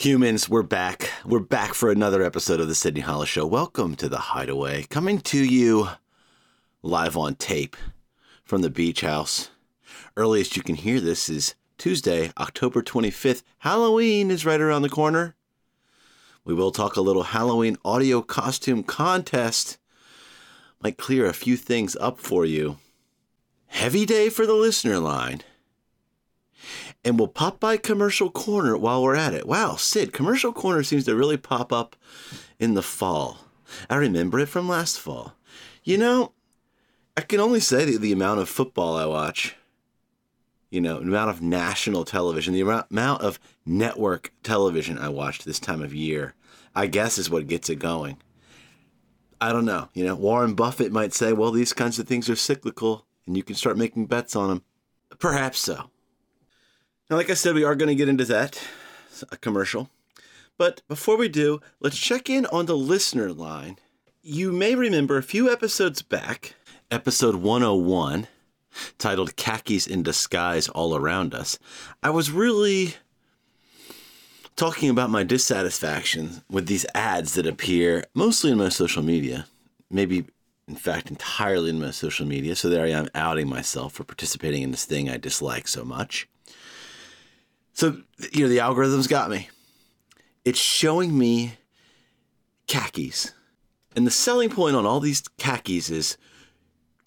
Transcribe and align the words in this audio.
Humans, 0.00 0.48
we're 0.48 0.62
back. 0.62 1.10
We're 1.26 1.40
back 1.40 1.74
for 1.74 1.90
another 1.90 2.22
episode 2.22 2.58
of 2.58 2.68
the 2.68 2.74
Sydney 2.74 3.02
Hollis 3.02 3.28
Show. 3.28 3.44
Welcome 3.44 3.96
to 3.96 4.08
the 4.08 4.16
Hideaway, 4.16 4.84
coming 4.84 5.20
to 5.20 5.44
you 5.44 5.90
live 6.80 7.18
on 7.18 7.34
tape 7.34 7.76
from 8.42 8.62
the 8.62 8.70
beach 8.70 9.02
house. 9.02 9.50
Earliest 10.16 10.56
you 10.56 10.62
can 10.62 10.76
hear 10.76 11.00
this 11.00 11.28
is 11.28 11.54
Tuesday, 11.76 12.32
October 12.38 12.80
25th. 12.80 13.42
Halloween 13.58 14.30
is 14.30 14.46
right 14.46 14.62
around 14.62 14.80
the 14.80 14.88
corner. 14.88 15.36
We 16.46 16.54
will 16.54 16.72
talk 16.72 16.96
a 16.96 17.02
little 17.02 17.24
Halloween 17.24 17.76
audio 17.84 18.22
costume 18.22 18.82
contest. 18.82 19.76
Might 20.82 20.96
clear 20.96 21.26
a 21.26 21.34
few 21.34 21.58
things 21.58 21.94
up 21.96 22.18
for 22.18 22.46
you. 22.46 22.78
Heavy 23.66 24.06
day 24.06 24.30
for 24.30 24.46
the 24.46 24.54
listener 24.54 24.98
line 24.98 25.42
and 27.04 27.18
we'll 27.18 27.28
pop 27.28 27.60
by 27.60 27.76
Commercial 27.76 28.30
Corner 28.30 28.76
while 28.76 29.02
we're 29.02 29.16
at 29.16 29.34
it. 29.34 29.46
Wow, 29.46 29.76
Sid, 29.76 30.12
Commercial 30.12 30.52
Corner 30.52 30.82
seems 30.82 31.04
to 31.04 31.16
really 31.16 31.36
pop 31.36 31.72
up 31.72 31.96
in 32.58 32.74
the 32.74 32.82
fall. 32.82 33.38
I 33.88 33.96
remember 33.96 34.38
it 34.38 34.48
from 34.48 34.68
last 34.68 35.00
fall. 35.00 35.34
You 35.84 35.96
know, 35.96 36.32
I 37.16 37.22
can 37.22 37.40
only 37.40 37.60
say 37.60 37.84
the, 37.84 37.96
the 37.96 38.12
amount 38.12 38.40
of 38.40 38.48
football 38.48 38.96
I 38.96 39.06
watch, 39.06 39.56
you 40.70 40.80
know, 40.80 40.98
the 40.98 41.08
amount 41.08 41.30
of 41.30 41.42
national 41.42 42.04
television, 42.04 42.54
the 42.54 42.60
amount 42.60 43.22
of 43.22 43.38
network 43.64 44.32
television 44.42 44.98
I 44.98 45.08
watch 45.08 45.44
this 45.44 45.58
time 45.58 45.82
of 45.82 45.94
year, 45.94 46.34
I 46.74 46.86
guess 46.86 47.18
is 47.18 47.30
what 47.30 47.46
gets 47.46 47.70
it 47.70 47.76
going. 47.76 48.18
I 49.40 49.52
don't 49.52 49.64
know. 49.64 49.88
You 49.94 50.04
know, 50.04 50.14
Warren 50.14 50.54
Buffett 50.54 50.92
might 50.92 51.14
say, 51.14 51.32
well, 51.32 51.50
these 51.50 51.72
kinds 51.72 51.98
of 51.98 52.06
things 52.06 52.28
are 52.28 52.36
cyclical 52.36 53.06
and 53.26 53.36
you 53.36 53.42
can 53.42 53.54
start 53.56 53.78
making 53.78 54.06
bets 54.06 54.36
on 54.36 54.48
them. 54.48 54.62
Perhaps 55.18 55.60
so. 55.60 55.90
Now, 57.10 57.16
like 57.16 57.28
I 57.28 57.34
said, 57.34 57.56
we 57.56 57.64
are 57.64 57.74
going 57.74 57.88
to 57.88 57.96
get 57.96 58.08
into 58.08 58.24
that, 58.26 58.62
a 59.32 59.36
commercial. 59.36 59.90
But 60.56 60.82
before 60.86 61.16
we 61.16 61.28
do, 61.28 61.60
let's 61.80 61.98
check 61.98 62.30
in 62.30 62.46
on 62.46 62.66
the 62.66 62.76
listener 62.76 63.32
line. 63.32 63.78
You 64.22 64.52
may 64.52 64.76
remember 64.76 65.16
a 65.16 65.22
few 65.22 65.50
episodes 65.50 66.02
back, 66.02 66.54
episode 66.88 67.34
101, 67.34 68.28
titled 68.96 69.34
Khakis 69.34 69.88
in 69.88 70.04
Disguise 70.04 70.68
All 70.68 70.94
Around 70.94 71.34
Us, 71.34 71.58
I 72.00 72.10
was 72.10 72.30
really 72.30 72.94
talking 74.54 74.88
about 74.88 75.10
my 75.10 75.24
dissatisfaction 75.24 76.42
with 76.48 76.66
these 76.66 76.86
ads 76.94 77.34
that 77.34 77.46
appear 77.46 78.04
mostly 78.14 78.52
in 78.52 78.58
my 78.58 78.68
social 78.68 79.02
media, 79.02 79.46
maybe 79.90 80.26
in 80.68 80.76
fact 80.76 81.10
entirely 81.10 81.70
in 81.70 81.80
my 81.80 81.90
social 81.90 82.24
media. 82.24 82.54
So 82.54 82.68
there 82.68 82.84
I 82.84 82.90
am 82.90 83.08
outing 83.16 83.48
myself 83.48 83.94
for 83.94 84.04
participating 84.04 84.62
in 84.62 84.70
this 84.70 84.84
thing 84.84 85.10
I 85.10 85.16
dislike 85.16 85.66
so 85.66 85.84
much. 85.84 86.28
So, 87.80 87.96
you 88.34 88.42
know, 88.42 88.50
the 88.50 88.60
algorithm's 88.60 89.06
got 89.06 89.30
me. 89.30 89.48
It's 90.44 90.58
showing 90.58 91.16
me 91.16 91.54
khakis. 92.66 93.32
And 93.96 94.06
the 94.06 94.10
selling 94.10 94.50
point 94.50 94.76
on 94.76 94.84
all 94.84 95.00
these 95.00 95.22
khakis 95.38 95.88
is 95.88 96.18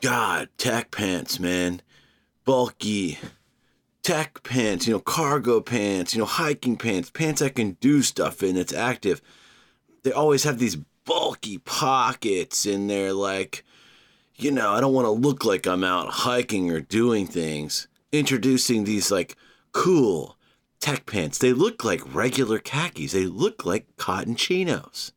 God, 0.02 0.50
tech 0.58 0.90
pants, 0.90 1.40
man. 1.40 1.84
Bulky. 2.44 3.20
Tech 4.02 4.42
pants, 4.42 4.88
you 4.88 4.94
know, 4.94 5.00
cargo 5.00 5.62
pants, 5.62 6.16
you 6.16 6.20
know, 6.20 6.26
hiking 6.26 6.76
pants, 6.76 7.12
pants 7.12 7.44
I 7.44 7.50
can 7.50 7.74
do 7.74 8.02
stuff 8.02 8.42
in 8.42 8.56
that's 8.56 8.74
active. 8.74 9.22
They 10.02 10.12
always 10.12 10.44
have 10.44 10.58
these 10.58 10.78
bulky 11.06 11.60
pockets 11.60 12.66
and 12.66 12.90
they're 12.90 13.14
like, 13.14 13.64
you 14.38 14.50
know, 14.50 14.72
I 14.72 14.82
don't 14.82 14.96
want 14.96 15.06
to 15.06 15.12
look 15.12 15.46
like 15.46 15.68
I'm 15.68 15.84
out 15.84 16.10
hiking 16.10 16.72
or 16.72 16.82
doing 16.82 17.28
things. 17.28 17.88
Introducing 18.12 18.86
these 18.86 19.12
like 19.12 19.38
cool, 19.72 20.36
tech 20.84 21.06
pants. 21.06 21.38
They 21.38 21.54
look 21.54 21.86
like 21.86 22.14
regular 22.14 22.60
khakis. 22.60 23.14
They 23.14 23.26
look 23.26 23.66
like 23.66 23.96
cotton 23.96 24.36
chinos. 24.36 25.14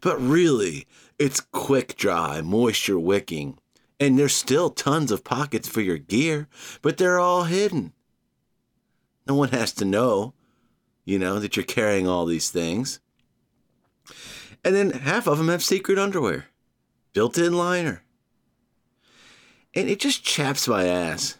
But 0.00 0.20
really, 0.20 0.88
it's 1.16 1.40
quick 1.40 1.94
dry, 1.94 2.40
moisture 2.40 2.98
wicking. 2.98 3.60
And 4.00 4.18
there's 4.18 4.34
still 4.34 4.68
tons 4.68 5.12
of 5.12 5.22
pockets 5.22 5.68
for 5.68 5.80
your 5.80 5.98
gear, 5.98 6.48
but 6.82 6.96
they're 6.96 7.20
all 7.20 7.44
hidden. 7.44 7.92
No 9.28 9.36
one 9.36 9.50
has 9.50 9.72
to 9.74 9.84
know, 9.84 10.34
you 11.04 11.20
know, 11.20 11.38
that 11.38 11.56
you're 11.56 11.64
carrying 11.64 12.08
all 12.08 12.26
these 12.26 12.50
things. 12.50 12.98
And 14.64 14.74
then 14.74 14.90
half 14.90 15.28
of 15.28 15.38
them 15.38 15.50
have 15.50 15.62
secret 15.62 16.00
underwear, 16.00 16.46
built 17.12 17.38
in 17.38 17.52
liner. 17.52 18.02
And 19.72 19.88
it 19.88 20.00
just 20.00 20.24
chaps 20.24 20.66
my 20.66 20.86
ass. 20.86 21.36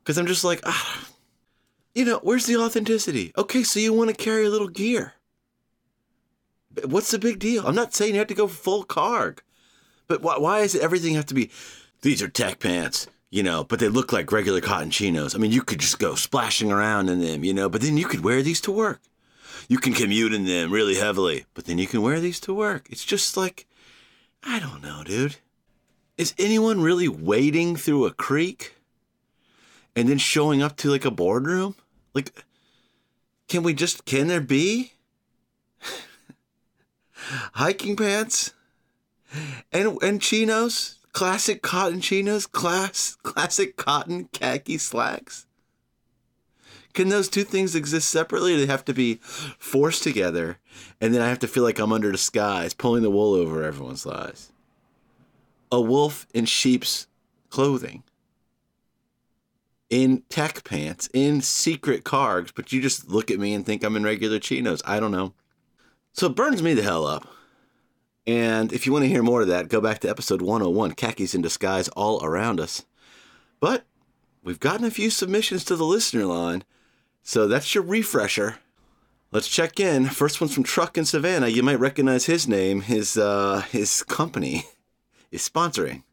Because 0.00 0.18
I'm 0.18 0.26
just 0.26 0.44
like, 0.44 0.60
ah, 0.64 1.08
you 1.94 2.04
know, 2.04 2.18
where's 2.22 2.46
the 2.46 2.56
authenticity? 2.56 3.32
Okay, 3.36 3.62
so 3.62 3.78
you 3.80 3.92
want 3.92 4.10
to 4.10 4.16
carry 4.16 4.46
a 4.46 4.50
little 4.50 4.68
gear. 4.68 5.14
What's 6.84 7.12
the 7.12 7.18
big 7.18 7.38
deal? 7.38 7.66
I'm 7.66 7.74
not 7.74 7.94
saying 7.94 8.14
you 8.14 8.18
have 8.18 8.28
to 8.28 8.34
go 8.34 8.48
full 8.48 8.82
carg, 8.82 9.42
but 10.08 10.22
why, 10.22 10.38
why 10.38 10.62
does 10.62 10.74
everything 10.74 11.14
have 11.14 11.26
to 11.26 11.34
be? 11.34 11.50
These 12.02 12.20
are 12.20 12.28
tech 12.28 12.58
pants, 12.58 13.06
you 13.30 13.42
know, 13.44 13.62
but 13.62 13.78
they 13.78 13.88
look 13.88 14.12
like 14.12 14.32
regular 14.32 14.60
cotton 14.60 14.90
chinos. 14.90 15.34
I 15.34 15.38
mean, 15.38 15.52
you 15.52 15.62
could 15.62 15.78
just 15.78 16.00
go 16.00 16.16
splashing 16.16 16.72
around 16.72 17.08
in 17.08 17.20
them, 17.20 17.44
you 17.44 17.54
know, 17.54 17.68
but 17.68 17.80
then 17.80 17.96
you 17.96 18.06
could 18.06 18.24
wear 18.24 18.42
these 18.42 18.60
to 18.62 18.72
work. 18.72 19.00
You 19.68 19.78
can 19.78 19.94
commute 19.94 20.34
in 20.34 20.44
them 20.44 20.72
really 20.72 20.96
heavily, 20.96 21.46
but 21.54 21.64
then 21.64 21.78
you 21.78 21.86
can 21.86 22.02
wear 22.02 22.18
these 22.18 22.40
to 22.40 22.52
work. 22.52 22.88
It's 22.90 23.04
just 23.04 23.36
like, 23.36 23.66
I 24.42 24.58
don't 24.58 24.82
know, 24.82 25.04
dude. 25.04 25.36
Is 26.18 26.34
anyone 26.38 26.82
really 26.82 27.08
wading 27.08 27.76
through 27.76 28.06
a 28.06 28.12
creek 28.12 28.74
and 29.96 30.08
then 30.08 30.18
showing 30.18 30.60
up 30.60 30.76
to 30.78 30.90
like 30.90 31.04
a 31.04 31.10
boardroom? 31.10 31.76
Like, 32.14 32.44
can 33.48 33.62
we 33.62 33.74
just, 33.74 34.04
can 34.04 34.28
there 34.28 34.40
be 34.40 34.92
hiking 37.54 37.96
pants 37.96 38.54
and, 39.72 40.00
and 40.02 40.22
chinos? 40.22 40.98
Classic 41.12 41.62
cotton 41.62 42.00
chinos? 42.00 42.46
Class, 42.46 43.16
classic 43.22 43.76
cotton 43.76 44.28
khaki 44.32 44.78
slacks? 44.78 45.46
Can 46.92 47.08
those 47.08 47.28
two 47.28 47.42
things 47.42 47.74
exist 47.74 48.08
separately? 48.08 48.56
they 48.56 48.66
have 48.66 48.84
to 48.84 48.94
be 48.94 49.16
forced 49.58 50.04
together, 50.04 50.58
and 51.00 51.12
then 51.12 51.20
I 51.20 51.28
have 51.28 51.40
to 51.40 51.48
feel 51.48 51.64
like 51.64 51.80
I'm 51.80 51.92
under 51.92 52.12
disguise, 52.12 52.72
pulling 52.72 53.02
the 53.02 53.10
wool 53.10 53.34
over 53.34 53.64
everyone's 53.64 54.06
eyes. 54.06 54.52
A 55.72 55.80
wolf 55.80 56.28
in 56.32 56.44
sheep's 56.44 57.08
clothing 57.50 58.04
in 59.90 60.22
tech 60.28 60.64
pants, 60.64 61.08
in 61.12 61.40
secret 61.40 62.04
cargs, 62.04 62.52
but 62.54 62.72
you 62.72 62.80
just 62.80 63.08
look 63.08 63.30
at 63.30 63.38
me 63.38 63.54
and 63.54 63.64
think 63.64 63.84
I'm 63.84 63.96
in 63.96 64.04
regular 64.04 64.38
chinos. 64.38 64.82
I 64.84 65.00
don't 65.00 65.12
know. 65.12 65.34
So 66.12 66.26
it 66.26 66.36
burns 66.36 66.62
me 66.62 66.74
the 66.74 66.82
hell 66.82 67.06
up. 67.06 67.28
And 68.26 68.72
if 68.72 68.86
you 68.86 68.92
want 68.92 69.04
to 69.04 69.08
hear 69.08 69.22
more 69.22 69.42
of 69.42 69.48
that, 69.48 69.68
go 69.68 69.80
back 69.80 70.00
to 70.00 70.08
episode 70.08 70.40
101 70.40 70.92
Khakis 70.92 71.34
in 71.34 71.42
Disguise 71.42 71.88
All 71.88 72.24
Around 72.24 72.60
Us. 72.60 72.86
But 73.60 73.84
we've 74.42 74.60
gotten 74.60 74.86
a 74.86 74.90
few 74.90 75.10
submissions 75.10 75.64
to 75.64 75.76
the 75.76 75.84
listener 75.84 76.24
line, 76.24 76.64
so 77.22 77.46
that's 77.46 77.74
your 77.74 77.84
refresher. 77.84 78.58
Let's 79.30 79.48
check 79.48 79.80
in. 79.80 80.06
First 80.06 80.40
one's 80.40 80.54
from 80.54 80.62
Truck 80.62 80.96
in 80.96 81.04
Savannah. 81.04 81.48
You 81.48 81.62
might 81.62 81.80
recognize 81.80 82.26
his 82.26 82.46
name. 82.46 82.82
His 82.82 83.18
uh, 83.18 83.62
his 83.70 84.02
company 84.04 84.64
is 85.30 85.46
sponsoring 85.46 86.04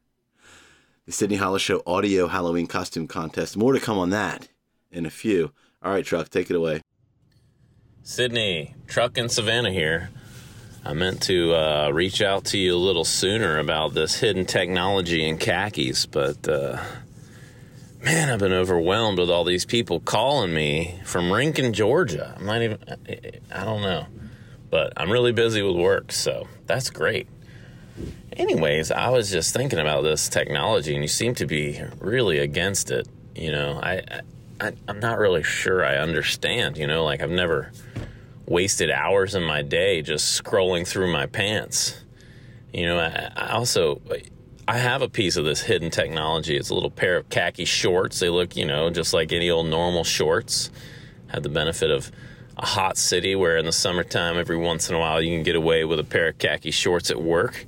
the 1.05 1.11
Sydney 1.11 1.37
Hollis 1.37 1.61
Show 1.61 1.81
audio 1.87 2.27
Halloween 2.27 2.67
costume 2.67 3.07
contest. 3.07 3.57
More 3.57 3.73
to 3.73 3.79
come 3.79 3.97
on 3.97 4.11
that 4.11 4.47
in 4.91 5.05
a 5.05 5.09
few. 5.09 5.51
All 5.81 5.91
right, 5.91 6.05
Truck, 6.05 6.29
take 6.29 6.49
it 6.49 6.55
away. 6.55 6.81
Sydney, 8.03 8.75
Truck 8.87 9.17
in 9.17 9.29
Savannah 9.29 9.71
here. 9.71 10.09
I 10.83 10.93
meant 10.93 11.21
to 11.23 11.53
uh, 11.53 11.89
reach 11.91 12.21
out 12.21 12.45
to 12.45 12.57
you 12.57 12.75
a 12.75 12.77
little 12.77 13.03
sooner 13.03 13.59
about 13.59 13.93
this 13.93 14.19
hidden 14.19 14.45
technology 14.45 15.27
in 15.27 15.37
khakis, 15.37 16.05
but 16.07 16.47
uh, 16.47 16.81
man, 18.03 18.29
I've 18.29 18.39
been 18.39 18.53
overwhelmed 18.53 19.19
with 19.19 19.29
all 19.29 19.43
these 19.43 19.65
people 19.65 19.99
calling 19.99 20.53
me 20.53 20.99
from 21.05 21.31
Rincon, 21.31 21.73
Georgia. 21.73 22.35
I'm 22.37 22.45
not 22.45 22.61
even, 22.63 22.79
I 23.51 23.63
don't 23.63 23.81
know, 23.81 24.07
but 24.71 24.93
I'm 24.97 25.11
really 25.11 25.31
busy 25.31 25.61
with 25.61 25.75
work, 25.75 26.11
so 26.11 26.47
that's 26.65 26.89
great. 26.89 27.27
Anyways, 28.37 28.91
I 28.91 29.09
was 29.09 29.29
just 29.29 29.53
thinking 29.53 29.79
about 29.79 30.03
this 30.03 30.29
technology, 30.29 30.93
and 30.93 31.03
you 31.03 31.09
seem 31.09 31.35
to 31.35 31.45
be 31.45 31.81
really 31.99 32.37
against 32.37 32.89
it. 32.89 33.07
You 33.35 33.51
know, 33.51 33.79
I, 33.81 34.21
I 34.59 34.71
I'm 34.87 34.99
not 34.99 35.19
really 35.19 35.43
sure 35.43 35.85
I 35.85 35.97
understand. 35.97 36.77
You 36.77 36.87
know, 36.87 37.03
like 37.03 37.21
I've 37.21 37.29
never 37.31 37.71
wasted 38.45 38.89
hours 38.89 39.35
in 39.35 39.43
my 39.43 39.61
day 39.61 40.01
just 40.01 40.41
scrolling 40.41 40.87
through 40.87 41.11
my 41.11 41.25
pants. 41.25 42.03
You 42.73 42.85
know, 42.85 42.99
I, 42.99 43.31
I 43.35 43.51
also 43.51 44.01
I 44.67 44.77
have 44.77 45.01
a 45.01 45.09
piece 45.09 45.35
of 45.35 45.43
this 45.43 45.61
hidden 45.61 45.89
technology. 45.89 46.55
It's 46.55 46.69
a 46.69 46.73
little 46.73 46.91
pair 46.91 47.17
of 47.17 47.29
khaki 47.29 47.65
shorts. 47.65 48.19
They 48.19 48.29
look, 48.29 48.55
you 48.55 48.65
know, 48.65 48.89
just 48.89 49.13
like 49.13 49.33
any 49.33 49.49
old 49.49 49.67
normal 49.67 50.05
shorts. 50.05 50.71
Had 51.27 51.43
the 51.43 51.49
benefit 51.49 51.91
of 51.91 52.11
a 52.57 52.65
hot 52.65 52.97
city 52.97 53.35
where 53.35 53.57
in 53.57 53.65
the 53.65 53.71
summertime, 53.71 54.37
every 54.37 54.57
once 54.57 54.89
in 54.89 54.95
a 54.95 54.99
while, 54.99 55.21
you 55.21 55.35
can 55.35 55.43
get 55.43 55.55
away 55.55 55.83
with 55.83 55.99
a 55.99 56.03
pair 56.03 56.29
of 56.29 56.37
khaki 56.37 56.71
shorts 56.71 57.11
at 57.11 57.21
work. 57.21 57.65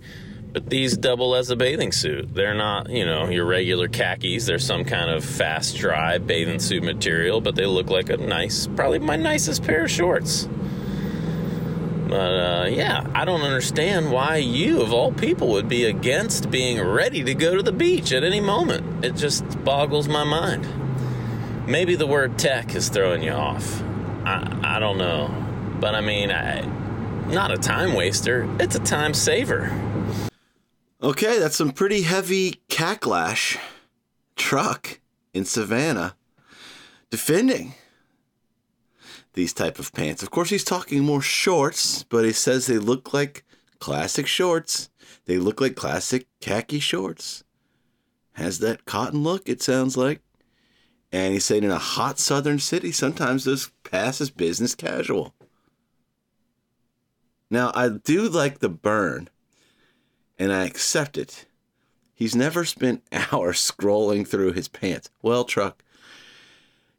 But 0.53 0.69
these 0.69 0.95
double 0.95 1.33
as 1.33 1.49
a 1.49 1.55
bathing 1.55 1.91
suit. 1.91 2.35
They're 2.35 2.53
not, 2.53 2.91
you 2.91 3.05
know, 3.05 3.27
your 3.27 3.45
regular 3.45 3.87
khakis. 3.87 4.45
They're 4.45 4.59
some 4.59 4.85
kind 4.85 5.09
of 5.09 5.25
fast 5.25 5.75
dry 5.77 6.19
bathing 6.19 6.59
suit 6.59 6.83
material, 6.83 7.41
but 7.41 7.55
they 7.55 7.65
look 7.65 7.89
like 7.89 8.09
a 8.09 8.17
nice, 8.17 8.67
probably 8.67 8.99
my 8.99 9.15
nicest 9.15 9.63
pair 9.63 9.85
of 9.85 9.91
shorts. 9.91 10.47
But 12.07 12.15
uh, 12.15 12.67
yeah, 12.69 13.09
I 13.15 13.25
don't 13.25 13.41
understand 13.41 14.11
why 14.11 14.35
you, 14.35 14.83
of 14.83 14.93
all 14.93 15.11
people, 15.11 15.47
would 15.53 15.67
be 15.67 15.85
against 15.85 16.51
being 16.51 16.79
ready 16.79 17.23
to 17.23 17.33
go 17.33 17.55
to 17.55 17.63
the 17.63 17.71
beach 17.71 18.11
at 18.11 18.23
any 18.23 18.39
moment. 18.39 19.03
It 19.03 19.15
just 19.15 19.63
boggles 19.63 20.07
my 20.07 20.23
mind. 20.23 20.67
Maybe 21.67 21.95
the 21.95 22.05
word 22.05 22.37
tech 22.37 22.75
is 22.75 22.89
throwing 22.89 23.23
you 23.23 23.31
off. 23.31 23.81
I, 24.23 24.75
I 24.75 24.79
don't 24.79 24.99
know. 24.99 25.33
But 25.79 25.95
I 25.95 26.01
mean, 26.01 26.29
I, 26.29 26.61
not 27.31 27.49
a 27.51 27.57
time 27.57 27.93
waster, 27.93 28.47
it's 28.59 28.75
a 28.75 28.79
time 28.79 29.15
saver. 29.15 29.71
Okay, 31.03 31.37
that's 31.37 31.57
some 31.57 31.73
pretty 31.73 32.03
heavy 32.03 32.61
Khak-lash 32.69 33.57
truck 34.37 35.01
in 35.33 35.43
Savannah 35.43 36.15
defending 37.09 37.73
these 39.33 39.51
type 39.51 39.79
of 39.79 39.91
pants. 39.91 40.23
Of 40.23 40.31
course, 40.31 40.49
he's 40.49 40.63
talking 40.63 41.03
more 41.03 41.21
shorts, 41.21 42.03
but 42.03 42.23
he 42.23 42.31
says 42.31 42.67
they 42.67 42.77
look 42.77 43.13
like 43.13 43.43
classic 43.79 44.27
shorts. 44.27 44.89
They 45.25 45.37
look 45.37 45.59
like 45.59 45.75
classic 45.75 46.27
khaki 46.39 46.79
shorts. 46.79 47.43
Has 48.35 48.59
that 48.59 48.85
cotton 48.85 49.23
look, 49.23 49.49
it 49.49 49.61
sounds 49.61 49.97
like. 49.97 50.21
And 51.11 51.33
he's 51.33 51.43
saying 51.43 51.65
in 51.65 51.71
a 51.71 51.79
hot 51.79 52.17
southern 52.17 52.59
city, 52.59 52.93
sometimes 52.93 53.43
those 53.43 53.71
pass 53.83 54.21
as 54.21 54.29
business 54.29 54.73
casual. 54.73 55.33
Now, 57.49 57.73
I 57.75 57.89
do 57.89 58.29
like 58.29 58.59
the 58.59 58.69
burn, 58.69 59.29
and 60.37 60.51
I 60.51 60.65
accept 60.65 61.17
it. 61.17 61.45
He's 62.13 62.35
never 62.35 62.65
spent 62.65 63.03
hours 63.11 63.59
scrolling 63.59 64.27
through 64.27 64.53
his 64.53 64.67
pants. 64.67 65.09
Well, 65.21 65.43
truck, 65.43 65.83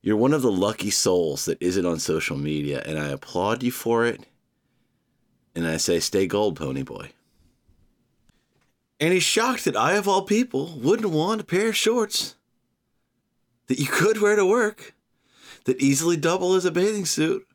you're 0.02 0.16
one 0.16 0.34
of 0.34 0.42
the 0.42 0.52
lucky 0.52 0.90
souls 0.90 1.46
that 1.46 1.62
isn't 1.62 1.86
on 1.86 1.98
social 1.98 2.36
media, 2.36 2.82
and 2.84 2.98
I 2.98 3.08
applaud 3.08 3.62
you 3.62 3.70
for 3.70 4.04
it. 4.04 4.26
And 5.54 5.66
I 5.66 5.76
say, 5.76 6.00
stay 6.00 6.26
gold, 6.26 6.56
pony 6.56 6.82
boy. 6.82 7.10
And 9.00 9.12
he's 9.12 9.22
shocked 9.22 9.64
that 9.64 9.76
I, 9.76 9.94
of 9.94 10.08
all 10.08 10.22
people, 10.22 10.78
wouldn't 10.78 11.10
want 11.10 11.40
a 11.40 11.44
pair 11.44 11.68
of 11.68 11.76
shorts 11.76 12.36
that 13.66 13.78
you 13.78 13.86
could 13.86 14.20
wear 14.20 14.36
to 14.36 14.44
work 14.44 14.94
that 15.64 15.80
easily 15.80 16.16
double 16.16 16.54
as 16.54 16.64
a 16.64 16.70
bathing 16.70 17.06
suit, 17.06 17.46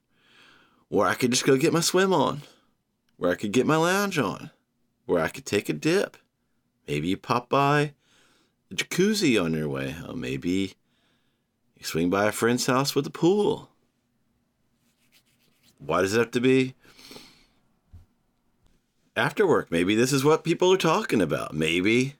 where 0.87 1.07
I 1.07 1.13
could 1.13 1.31
just 1.31 1.45
go 1.45 1.55
get 1.55 1.73
my 1.73 1.81
swim 1.81 2.13
on, 2.13 2.41
where 3.17 3.31
I 3.31 3.35
could 3.35 3.51
get 3.51 3.67
my 3.67 3.75
lounge 3.77 4.17
on, 4.17 4.49
where 5.09 5.23
I 5.23 5.29
could 5.29 5.45
take 5.45 5.69
a 5.69 5.73
dip. 5.73 6.17
Maybe 6.87 7.07
you 7.07 7.17
pop 7.17 7.49
by 7.49 7.93
a 8.71 8.75
jacuzzi 8.75 9.43
on 9.43 9.53
your 9.53 9.67
way, 9.67 9.95
or 10.07 10.15
maybe 10.15 10.75
you 11.75 11.83
swing 11.83 12.11
by 12.11 12.27
a 12.27 12.31
friend's 12.31 12.67
house 12.67 12.93
with 12.93 13.07
a 13.07 13.11
pool. 13.11 13.71
Why 15.79 16.01
does 16.01 16.13
it 16.13 16.19
have 16.19 16.31
to 16.31 16.39
be 16.39 16.75
after 19.15 19.47
work? 19.47 19.71
Maybe 19.71 19.95
this 19.95 20.13
is 20.13 20.23
what 20.23 20.43
people 20.43 20.71
are 20.73 20.77
talking 20.77 21.21
about. 21.21 21.55
Maybe 21.55 22.15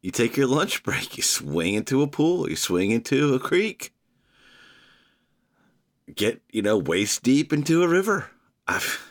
you 0.00 0.10
take 0.10 0.36
your 0.36 0.48
lunch 0.48 0.82
break, 0.84 1.16
you 1.16 1.22
swing 1.22 1.74
into 1.74 2.02
a 2.02 2.08
pool, 2.08 2.50
you 2.50 2.56
swing 2.56 2.90
into 2.90 3.32
a 3.34 3.38
creek, 3.38 3.94
get, 6.12 6.42
you 6.50 6.62
know, 6.62 6.78
waist 6.78 7.22
deep 7.22 7.52
into 7.52 7.84
a 7.84 7.88
river. 7.88 8.30
I've, 8.66 9.08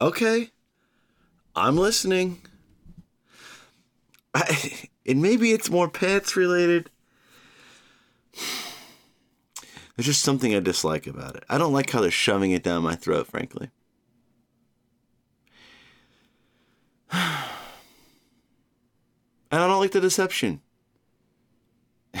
okay, 0.00 0.50
I'm 1.56 1.76
listening. 1.76 2.42
I, 4.34 4.88
and 5.06 5.22
maybe 5.22 5.52
it's 5.52 5.70
more 5.70 5.88
pets 5.88 6.36
related. 6.36 6.90
There's 8.34 10.06
just 10.06 10.22
something 10.22 10.54
I 10.54 10.60
dislike 10.60 11.06
about 11.06 11.36
it. 11.36 11.44
I 11.48 11.56
don't 11.56 11.72
like 11.72 11.90
how 11.90 12.02
they're 12.02 12.10
shoving 12.10 12.50
it 12.50 12.62
down 12.62 12.82
my 12.82 12.94
throat, 12.94 13.26
frankly. 13.26 13.70
And 19.48 19.62
I 19.62 19.68
don't 19.68 19.78
like 19.80 19.92
the 19.92 20.00
deception. 20.00 20.60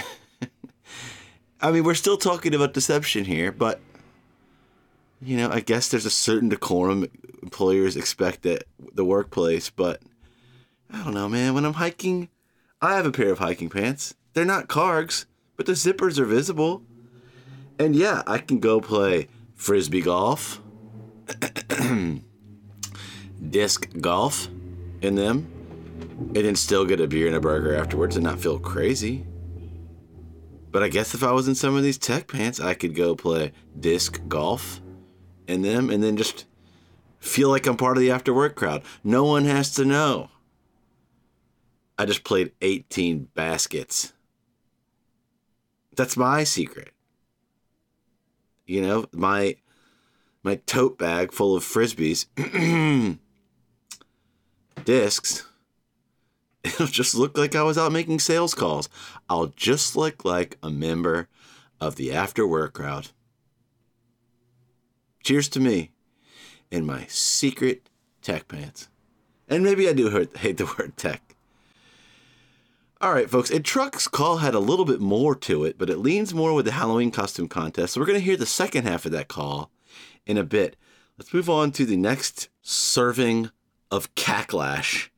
I 1.60 1.72
mean, 1.72 1.82
we're 1.82 1.94
still 1.94 2.16
talking 2.16 2.54
about 2.54 2.72
deception 2.72 3.24
here, 3.24 3.50
but 3.50 3.80
you 5.20 5.36
know, 5.36 5.50
I 5.50 5.60
guess 5.60 5.88
there's 5.88 6.06
a 6.06 6.10
certain 6.10 6.48
decorum 6.48 7.08
employers 7.42 7.96
expect 7.96 8.44
at 8.46 8.64
the 8.92 9.04
workplace, 9.04 9.70
but 9.70 10.02
I 10.92 11.02
don't 11.02 11.14
know, 11.14 11.28
man. 11.28 11.54
When 11.54 11.64
I'm 11.64 11.74
hiking, 11.74 12.28
I 12.80 12.96
have 12.96 13.06
a 13.06 13.12
pair 13.12 13.30
of 13.30 13.38
hiking 13.38 13.70
pants. 13.70 14.14
They're 14.34 14.44
not 14.44 14.68
cargs, 14.68 15.26
but 15.56 15.66
the 15.66 15.72
zippers 15.72 16.18
are 16.18 16.24
visible. 16.26 16.82
And 17.78 17.96
yeah, 17.96 18.22
I 18.26 18.38
can 18.38 18.60
go 18.60 18.80
play 18.80 19.28
frisbee 19.54 20.02
golf, 20.02 20.60
disc 23.50 23.88
golf 24.00 24.48
in 25.00 25.14
them, 25.14 25.50
and 26.34 26.36
then 26.36 26.56
still 26.56 26.84
get 26.84 27.00
a 27.00 27.06
beer 27.06 27.26
and 27.26 27.36
a 27.36 27.40
burger 27.40 27.74
afterwards 27.74 28.16
and 28.16 28.24
not 28.24 28.40
feel 28.40 28.58
crazy. 28.58 29.26
But 30.70 30.82
I 30.82 30.88
guess 30.88 31.14
if 31.14 31.22
I 31.22 31.32
was 31.32 31.48
in 31.48 31.54
some 31.54 31.74
of 31.74 31.82
these 31.82 31.96
tech 31.98 32.28
pants, 32.28 32.60
I 32.60 32.74
could 32.74 32.94
go 32.94 33.14
play 33.14 33.52
disc 33.78 34.20
golf 34.28 34.80
in 35.46 35.62
them 35.62 35.90
and 35.90 36.02
then 36.02 36.16
just 36.16 36.44
feel 37.18 37.48
like 37.48 37.66
I'm 37.66 37.76
part 37.76 37.96
of 37.96 38.00
the 38.00 38.10
after 38.10 38.32
work 38.32 38.54
crowd. 38.54 38.82
No 39.02 39.24
one 39.24 39.44
has 39.44 39.74
to 39.74 39.84
know. 39.84 40.30
I 41.98 42.04
just 42.04 42.24
played 42.24 42.52
18 42.60 43.28
baskets. 43.34 44.12
That's 45.96 46.16
my 46.16 46.44
secret. 46.44 46.90
You 48.66 48.82
know, 48.82 49.06
my 49.12 49.56
my 50.42 50.56
tote 50.66 50.98
bag 50.98 51.32
full 51.32 51.56
of 51.56 51.64
frisbees, 51.64 52.26
discs. 54.84 55.46
It'll 56.64 56.86
just 56.86 57.14
look 57.14 57.38
like 57.38 57.54
I 57.54 57.62
was 57.62 57.78
out 57.78 57.92
making 57.92 58.20
sales 58.20 58.54
calls. 58.54 58.88
I'll 59.28 59.46
just 59.56 59.96
look 59.96 60.24
like 60.24 60.58
a 60.62 60.70
member 60.70 61.28
of 61.80 61.96
the 61.96 62.12
after 62.12 62.46
work 62.46 62.74
crowd. 62.74 63.08
Cheers 65.26 65.48
to 65.48 65.60
me 65.60 65.90
in 66.70 66.86
my 66.86 67.06
secret 67.08 67.90
tech 68.22 68.46
pants. 68.46 68.88
And 69.48 69.64
maybe 69.64 69.88
I 69.88 69.92
do 69.92 70.08
hate 70.36 70.56
the 70.56 70.72
word 70.78 70.96
tech. 70.96 71.34
All 73.00 73.12
right, 73.12 73.28
folks, 73.28 73.50
a 73.50 73.58
truck's 73.58 74.06
call 74.06 74.36
had 74.36 74.54
a 74.54 74.60
little 74.60 74.84
bit 74.84 75.00
more 75.00 75.34
to 75.34 75.64
it, 75.64 75.78
but 75.78 75.90
it 75.90 75.98
leans 75.98 76.32
more 76.32 76.52
with 76.52 76.64
the 76.64 76.70
Halloween 76.70 77.10
costume 77.10 77.48
contest. 77.48 77.94
So 77.94 78.00
we're 78.00 78.06
going 78.06 78.20
to 78.20 78.24
hear 78.24 78.36
the 78.36 78.46
second 78.46 78.84
half 78.84 79.04
of 79.04 79.10
that 79.10 79.26
call 79.26 79.72
in 80.26 80.38
a 80.38 80.44
bit. 80.44 80.76
Let's 81.18 81.34
move 81.34 81.50
on 81.50 81.72
to 81.72 81.84
the 81.84 81.96
next 81.96 82.48
serving 82.62 83.50
of 83.90 84.14
Khak-lash. 84.14 85.10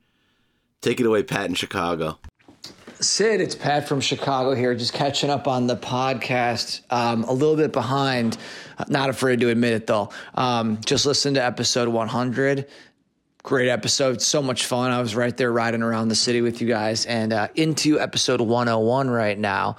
Take 0.81 0.99
it 0.99 1.05
away, 1.05 1.21
Pat 1.21 1.45
in 1.45 1.53
Chicago. 1.53 2.17
Sid, 3.01 3.39
it's 3.39 3.55
Pat 3.55 3.87
from 3.87 4.01
Chicago 4.01 4.53
here, 4.53 4.75
just 4.75 4.91
catching 4.91 5.29
up 5.29 5.47
on 5.47 5.67
the 5.67 5.77
podcast. 5.77 6.81
Um, 6.89 7.23
a 7.23 7.31
little 7.31 7.55
bit 7.55 7.71
behind, 7.71 8.37
not 8.89 9.09
afraid 9.09 9.39
to 9.39 9.47
admit 9.47 9.71
it 9.71 9.87
though. 9.87 10.09
Um, 10.35 10.81
just 10.85 11.05
listened 11.05 11.35
to 11.35 11.43
episode 11.43 11.87
100. 11.87 12.67
Great 13.41 13.69
episode, 13.69 14.21
so 14.21 14.41
much 14.41 14.65
fun. 14.65 14.91
I 14.91 14.99
was 14.99 15.15
right 15.15 15.35
there 15.37 15.49
riding 15.49 15.81
around 15.81 16.09
the 16.09 16.15
city 16.15 16.41
with 16.41 16.59
you 16.61 16.67
guys, 16.67 17.05
and 17.05 17.31
uh, 17.31 17.47
into 17.55 18.01
episode 18.01 18.41
101 18.41 19.09
right 19.09 19.39
now. 19.39 19.77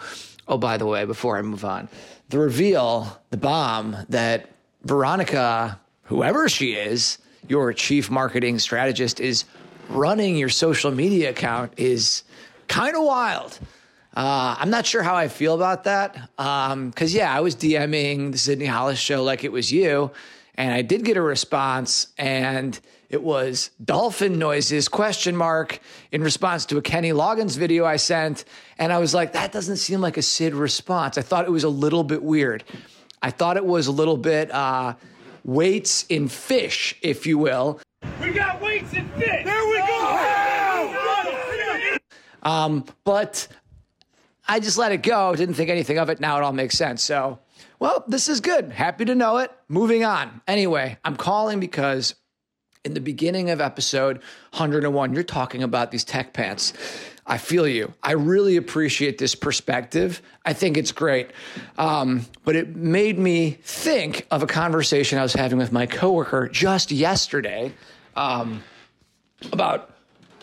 Oh, 0.49 0.57
by 0.57 0.79
the 0.79 0.87
way, 0.87 1.05
before 1.05 1.37
I 1.37 1.43
move 1.43 1.63
on, 1.63 1.91
the 2.31 2.39
reveal, 2.39 3.21
the 3.29 3.37
bomb 3.37 3.99
that 4.09 4.49
Veronica, 4.85 5.79
whoever 6.05 6.49
she 6.49 6.73
is, 6.73 7.19
your 7.49 7.75
chief 7.75 8.11
marketing 8.11 8.59
strategist, 8.59 9.21
is 9.21 9.45
running 9.91 10.37
your 10.37 10.49
social 10.49 10.91
media 10.91 11.31
account 11.31 11.75
is 11.77 12.23
kind 12.71 12.97
of 12.97 13.03
wild. 13.03 13.59
Uh, 14.17 14.57
I'm 14.59 14.71
not 14.71 14.87
sure 14.87 15.03
how 15.03 15.15
I 15.15 15.29
feel 15.29 15.55
about 15.55 15.85
that. 15.85 16.15
Because, 16.37 17.15
um, 17.15 17.19
yeah, 17.19 17.35
I 17.35 17.41
was 17.41 17.55
DMing 17.57 18.33
the 18.33 18.39
Sydney 18.39 18.67
Hollis 18.67 18.99
show 18.99 19.23
like 19.23 19.45
it 19.45 19.53
was 19.53 19.71
you, 19.71 20.11
and 20.55 20.73
I 20.73 20.83
did 20.83 21.05
get 21.05 21.17
a 21.17 21.23
response, 21.23 22.09
and 22.17 22.79
it 23.09 23.23
was 23.23 23.71
dolphin 23.85 24.39
noises 24.39 24.89
question 24.89 25.37
mark 25.37 25.81
in 26.13 26.23
response 26.23 26.65
to 26.67 26.79
a 26.79 26.83
Kenny 26.83 27.11
Loggins 27.11 27.57
video 27.59 27.85
I 27.85 27.97
sent. 27.97 28.45
And 28.79 28.93
I 28.93 28.99
was 28.99 29.15
like, 29.15 29.33
that 29.33 29.51
doesn't 29.51 29.79
seem 29.79 30.01
like 30.01 30.17
a 30.17 30.23
Sid 30.23 30.55
response. 30.55 31.19
I 31.19 31.23
thought 31.23 31.45
it 31.45 31.51
was 31.51 31.65
a 31.65 31.69
little 31.69 32.05
bit 32.05 32.23
weird. 32.23 32.63
I 33.21 33.31
thought 33.31 33.57
it 33.57 33.65
was 33.65 33.89
a 33.89 33.93
little 33.93 34.17
bit 34.17 34.51
uh, 34.53 34.95
weights 35.45 36.05
in 36.09 36.29
fish, 36.29 36.97
if 37.03 37.27
you 37.27 37.37
will. 37.37 37.81
We 38.21 38.31
got 38.31 38.61
weights 38.61 38.93
in 38.93 39.09
fish. 39.11 39.45
There 39.45 39.69
we 39.69 39.79
go. 39.79 40.51
Um, 42.43 42.85
but 43.05 43.49
I 44.49 44.61
just 44.61 44.79
let 44.79 44.93
it 44.93 45.03
go. 45.03 45.35
Didn't 45.35 45.55
think 45.55 45.71
anything 45.71 45.99
of 45.99 46.09
it. 46.11 46.21
Now 46.21 46.39
it 46.39 46.43
all 46.43 46.53
makes 46.53 46.77
sense. 46.77 47.03
So, 47.03 47.39
well, 47.79 48.05
this 48.09 48.29
is 48.29 48.41
good. 48.41 48.73
Happy 48.73 49.05
to 49.05 49.15
know 49.15 49.39
it. 49.39 49.53
Moving 49.69 50.05
on. 50.05 50.41
Anyway, 50.47 50.99
I'm 51.05 51.17
calling 51.17 51.61
because 51.61 52.15
in 52.85 52.95
the 52.95 53.01
beginning 53.01 53.51
of 53.51 53.61
episode 53.61 54.19
101, 54.53 55.13
you're 55.13 55.23
talking 55.23 55.63
about 55.63 55.91
these 55.91 56.05
tech 56.05 56.33
pants. 56.33 56.73
I 57.27 57.39
feel 57.39 57.69
you. 57.69 57.93
I 58.03 58.13
really 58.13 58.57
appreciate 58.57 59.19
this 59.19 59.35
perspective. 59.35 60.21
I 60.45 60.53
think 60.53 60.77
it's 60.77 60.91
great. 60.91 61.31
Um, 61.79 62.27
but 62.45 62.57
it 62.57 62.75
made 62.75 63.19
me 63.19 63.59
think 63.63 64.27
of 64.31 64.43
a 64.43 64.47
conversation 64.47 65.19
I 65.19 65.23
was 65.23 65.35
having 65.35 65.59
with 65.59 65.71
my 65.71 65.87
coworker 65.87 66.49
just 66.49 66.91
yesterday 66.91 67.73
um, 68.17 68.65
about 69.53 69.95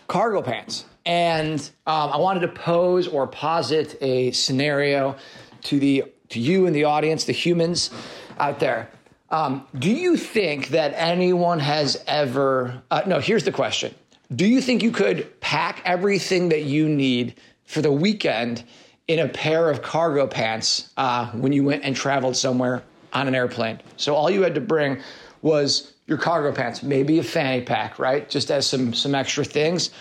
cargo 0.08 0.42
pants. 0.42 0.86
And 1.08 1.60
um, 1.88 2.12
I 2.12 2.18
wanted 2.18 2.42
to 2.42 2.50
pose 2.50 3.08
or 3.08 3.28
posit 3.28 3.98
a 4.02 4.32
scenario 4.32 5.16
to 5.64 5.80
the 5.80 6.04
to 6.30 6.40
you 6.42 6.66
and 6.66 6.76
the 6.76 6.84
audience, 6.84 7.24
the 7.24 7.32
humans 7.32 7.90
out 8.38 8.60
there. 8.60 8.90
Um, 9.30 9.66
do 9.80 9.90
you 9.90 10.18
think 10.18 10.68
that 10.70 10.94
anyone 10.98 11.60
has 11.60 12.04
ever? 12.08 12.84
Uh, 12.92 13.04
no. 13.08 13.22
Here's 13.22 13.46
the 13.46 13.54
question: 13.54 13.96
Do 14.36 14.46
you 14.46 14.60
think 14.60 14.84
you 14.84 14.92
could 14.92 15.40
pack 15.40 15.82
everything 15.86 16.50
that 16.50 16.64
you 16.64 16.90
need 16.90 17.36
for 17.64 17.82
the 17.82 17.92
weekend 17.92 18.66
in 19.08 19.20
a 19.20 19.30
pair 19.30 19.70
of 19.70 19.82
cargo 19.82 20.28
pants 20.28 20.92
uh, 20.98 21.28
when 21.32 21.54
you 21.54 21.64
went 21.64 21.86
and 21.86 21.96
traveled 21.96 22.36
somewhere 22.36 22.84
on 23.14 23.30
an 23.30 23.36
airplane? 23.36 23.80
So 23.96 24.14
all 24.14 24.30
you 24.30 24.42
had 24.42 24.56
to 24.56 24.62
bring 24.62 25.02
was 25.42 25.94
your 26.06 26.18
cargo 26.18 26.52
pants, 26.52 26.84
maybe 26.84 27.20
a 27.20 27.24
fanny 27.24 27.62
pack, 27.62 27.98
right? 27.98 28.30
Just 28.30 28.52
as 28.52 28.68
some 28.68 28.94
some 28.94 29.16
extra 29.16 29.46
things. 29.46 29.92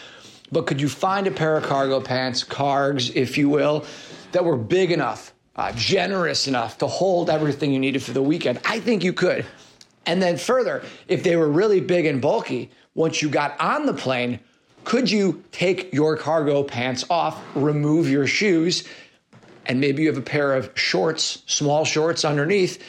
But 0.52 0.66
could 0.66 0.80
you 0.80 0.88
find 0.88 1.26
a 1.26 1.30
pair 1.30 1.56
of 1.56 1.64
cargo 1.64 2.00
pants, 2.00 2.44
cargs, 2.44 3.14
if 3.14 3.36
you 3.36 3.48
will, 3.48 3.84
that 4.32 4.44
were 4.44 4.56
big 4.56 4.92
enough, 4.92 5.32
uh, 5.56 5.72
generous 5.72 6.46
enough 6.46 6.78
to 6.78 6.86
hold 6.86 7.30
everything 7.30 7.72
you 7.72 7.78
needed 7.78 8.02
for 8.02 8.12
the 8.12 8.22
weekend? 8.22 8.60
I 8.64 8.80
think 8.80 9.02
you 9.02 9.12
could. 9.12 9.44
And 10.06 10.22
then 10.22 10.36
further, 10.36 10.84
if 11.08 11.24
they 11.24 11.36
were 11.36 11.48
really 11.48 11.80
big 11.80 12.06
and 12.06 12.22
bulky, 12.22 12.70
once 12.94 13.20
you 13.20 13.28
got 13.28 13.60
on 13.60 13.86
the 13.86 13.92
plane, 13.92 14.38
could 14.84 15.10
you 15.10 15.42
take 15.50 15.92
your 15.92 16.16
cargo 16.16 16.62
pants 16.62 17.04
off, 17.10 17.42
remove 17.56 18.08
your 18.08 18.26
shoes, 18.26 18.84
and 19.66 19.80
maybe 19.80 20.02
you 20.02 20.08
have 20.08 20.16
a 20.16 20.22
pair 20.22 20.54
of 20.54 20.70
shorts, 20.74 21.42
small 21.46 21.84
shorts 21.84 22.24
underneath, 22.24 22.80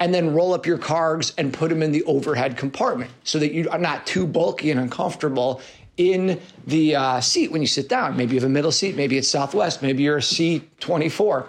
and 0.00 0.12
then 0.12 0.34
roll 0.34 0.52
up 0.52 0.66
your 0.66 0.78
cargs 0.78 1.32
and 1.38 1.52
put 1.54 1.68
them 1.68 1.80
in 1.80 1.92
the 1.92 2.02
overhead 2.04 2.56
compartment 2.56 3.12
so 3.22 3.38
that 3.38 3.52
you 3.52 3.68
are 3.70 3.78
not 3.78 4.04
too 4.04 4.26
bulky 4.26 4.72
and 4.72 4.80
uncomfortable 4.80 5.60
in 5.96 6.40
the 6.66 6.96
uh, 6.96 7.20
seat 7.20 7.52
when 7.52 7.60
you 7.60 7.68
sit 7.68 7.88
down. 7.88 8.16
Maybe 8.16 8.34
you 8.34 8.40
have 8.40 8.48
a 8.48 8.52
middle 8.52 8.72
seat, 8.72 8.96
maybe 8.96 9.16
it's 9.16 9.28
Southwest, 9.28 9.82
maybe 9.82 10.02
you're 10.02 10.18
a 10.18 10.20
C24. 10.20 11.48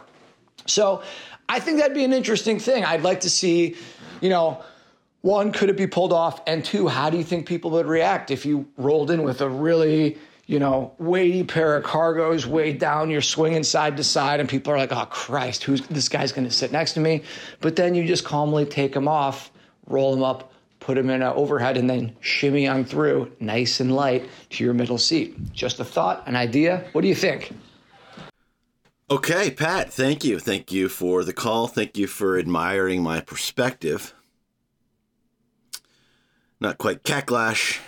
So 0.68 1.04
I 1.50 1.60
think 1.60 1.80
that'd 1.80 1.96
be 1.96 2.04
an 2.04 2.14
interesting 2.14 2.60
thing. 2.60 2.84
I'd 2.86 3.04
like 3.04 3.22
to 3.22 3.30
see, 3.30 3.76
you 4.22 4.30
know, 4.30 4.64
one, 5.22 5.52
could 5.52 5.70
it 5.70 5.78
be 5.78 5.88
pulled 5.88 6.14
off? 6.14 6.42
And 6.46 6.64
two, 6.64 6.88
how 6.88 7.10
do 7.10 7.18
you 7.18 7.24
think 7.24 7.48
people 7.48 7.72
would 7.72 7.88
react 7.88 8.30
if 8.30 8.46
you 8.46 8.68
rolled 8.78 9.10
in 9.10 9.24
with 9.24 9.42
a 9.42 9.50
really, 9.50 10.20
you 10.46 10.60
know, 10.60 10.94
weighty 11.00 11.44
pair 11.44 11.76
of 11.76 11.84
cargos 11.84 12.46
weighed 12.46 12.78
down, 12.78 13.10
you're 13.10 13.22
swinging 13.22 13.64
side 13.64 13.98
to 13.98 14.04
side, 14.04 14.40
and 14.40 14.48
people 14.48 14.72
are 14.72 14.78
like, 14.78 14.92
oh, 14.92 15.06
Christ, 15.06 15.64
who's 15.64 15.82
this 15.88 16.10
guy's 16.10 16.32
to 16.32 16.52
sit 16.52 16.72
next 16.72 16.94
to 16.94 17.00
me? 17.00 17.24
But 17.60 17.76
then 17.76 17.96
you 17.96 18.06
just 18.06 18.24
calmly 18.24 18.66
take 18.66 18.94
them 18.94 19.08
off, 19.08 19.52
roll 19.88 20.14
them 20.14 20.24
up, 20.24 20.54
put 20.86 20.96
them 20.96 21.10
in 21.10 21.24
an 21.24 21.34
overhead, 21.34 21.78
and 21.78 21.90
then 21.90 22.16
shimmy 22.20 22.68
on 22.68 22.86
through, 22.86 23.32
nice 23.40 23.80
and 23.80 23.96
light, 23.96 24.30
to 24.52 24.64
your 24.64 24.76
middle 24.76 25.00
seat. 25.00 25.52
Just 25.52 25.80
a 25.80 25.84
thought, 25.84 26.28
an 26.28 26.36
idea. 26.36 26.86
What 26.92 27.02
do 27.02 27.08
you 27.08 27.16
think? 27.16 27.52
Okay, 29.10 29.50
Pat, 29.50 29.92
thank 29.92 30.24
you. 30.24 30.38
Thank 30.38 30.72
you 30.72 30.88
for 30.88 31.24
the 31.24 31.34
call. 31.34 31.68
Thank 31.68 31.98
you 31.98 32.06
for 32.06 32.38
admiring 32.38 33.02
my 33.02 33.20
perspective. 33.20 34.14
Not 36.60 36.78
quite 36.78 37.04
Khak-lash, 37.04 37.82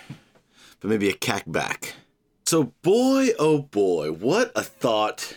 but 0.80 0.90
maybe 0.90 1.08
a 1.08 1.14
cackback. 1.14 1.92
So, 2.46 2.72
boy, 2.82 3.28
oh 3.38 3.62
boy, 3.62 4.10
what 4.10 4.50
a 4.56 4.62
thought. 4.62 5.36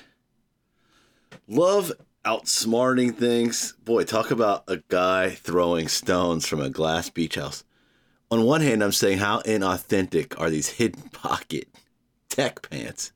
Love 1.48 1.91
outsmarting 2.25 3.16
things. 3.16 3.74
Boy, 3.84 4.04
talk 4.04 4.32
about 4.32 4.63
a 4.68 4.78
guy 4.88 5.32
throwing 5.32 5.88
stones 5.88 6.46
from 6.48 6.62
a 6.62 6.70
glass 6.70 7.10
beach 7.10 7.36
house. 7.36 7.63
On 8.30 8.44
one 8.44 8.62
hand, 8.62 8.84
I'm 8.84 8.92
saying 8.92 9.18
how 9.18 9.42
inauthentic 9.42 10.40
are 10.40 10.50
these 10.50 10.70
hidden 10.70 11.04
pocket 11.12 11.68
tech 12.30 12.70
pants? 12.70 13.12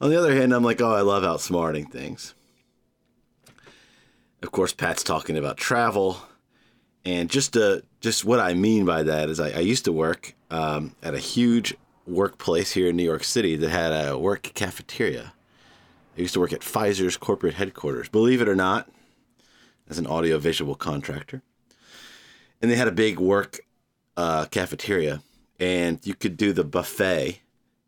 On 0.00 0.10
the 0.10 0.18
other 0.18 0.34
hand, 0.34 0.52
I'm 0.52 0.62
like, 0.62 0.80
oh, 0.80 0.94
I 0.94 1.00
love 1.00 1.22
outsmarting 1.22 1.90
things. 1.90 2.34
Of 4.42 4.52
course, 4.52 4.72
Pat's 4.72 5.02
talking 5.02 5.38
about 5.38 5.56
travel, 5.56 6.18
and 7.04 7.30
just 7.30 7.56
uh, 7.56 7.80
just 8.00 8.24
what 8.24 8.38
I 8.38 8.52
mean 8.52 8.84
by 8.84 9.02
that 9.02 9.30
is 9.30 9.40
I, 9.40 9.50
I 9.50 9.60
used 9.60 9.86
to 9.86 9.92
work 9.92 10.34
um, 10.50 10.94
at 11.02 11.14
a 11.14 11.18
huge 11.18 11.74
workplace 12.06 12.72
here 12.72 12.90
in 12.90 12.96
New 12.96 13.02
York 13.02 13.24
City 13.24 13.56
that 13.56 13.70
had 13.70 13.92
a 13.92 14.18
work 14.18 14.42
cafeteria. 14.54 15.32
I 16.16 16.20
used 16.20 16.34
to 16.34 16.40
work 16.40 16.52
at 16.52 16.60
Pfizer's 16.60 17.16
corporate 17.16 17.54
headquarters, 17.54 18.08
believe 18.08 18.40
it 18.40 18.48
or 18.48 18.56
not, 18.56 18.88
as 19.88 19.98
an 19.98 20.06
audiovisual 20.06 20.74
contractor. 20.74 21.42
And 22.60 22.70
they 22.70 22.76
had 22.76 22.88
a 22.88 22.92
big 22.92 23.18
work 23.18 23.60
uh, 24.16 24.46
cafeteria, 24.46 25.22
and 25.60 26.00
you 26.04 26.14
could 26.14 26.36
do 26.36 26.52
the 26.52 26.64
buffet 26.64 27.40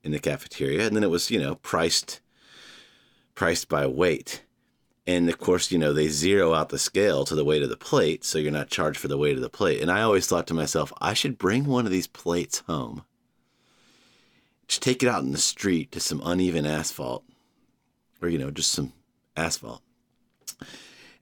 in 0.04 0.12
the 0.12 0.18
cafeteria, 0.18 0.86
and 0.86 0.94
then 0.94 1.04
it 1.04 1.10
was 1.10 1.30
you 1.30 1.40
know 1.40 1.56
priced 1.56 2.20
priced 3.34 3.68
by 3.68 3.86
weight. 3.86 4.42
And 5.06 5.28
of 5.30 5.38
course, 5.38 5.72
you 5.72 5.78
know, 5.78 5.94
they 5.94 6.08
zero 6.08 6.52
out 6.52 6.68
the 6.68 6.78
scale 6.78 7.24
to 7.24 7.34
the 7.34 7.44
weight 7.44 7.62
of 7.62 7.70
the 7.70 7.78
plate, 7.78 8.24
so 8.24 8.38
you're 8.38 8.52
not 8.52 8.68
charged 8.68 8.98
for 8.98 9.08
the 9.08 9.16
weight 9.16 9.36
of 9.36 9.42
the 9.42 9.48
plate. 9.48 9.80
And 9.80 9.90
I 9.90 10.02
always 10.02 10.26
thought 10.26 10.46
to 10.48 10.54
myself, 10.54 10.92
I 11.00 11.14
should 11.14 11.38
bring 11.38 11.64
one 11.64 11.86
of 11.86 11.92
these 11.92 12.06
plates 12.06 12.58
home. 12.66 13.04
Just 14.66 14.82
take 14.82 15.02
it 15.02 15.08
out 15.08 15.22
in 15.22 15.32
the 15.32 15.38
street 15.38 15.92
to 15.92 16.00
some 16.00 16.20
uneven 16.22 16.66
asphalt, 16.66 17.24
or, 18.20 18.28
you 18.28 18.38
know, 18.38 18.50
just 18.50 18.72
some 18.72 18.92
asphalt, 19.36 19.82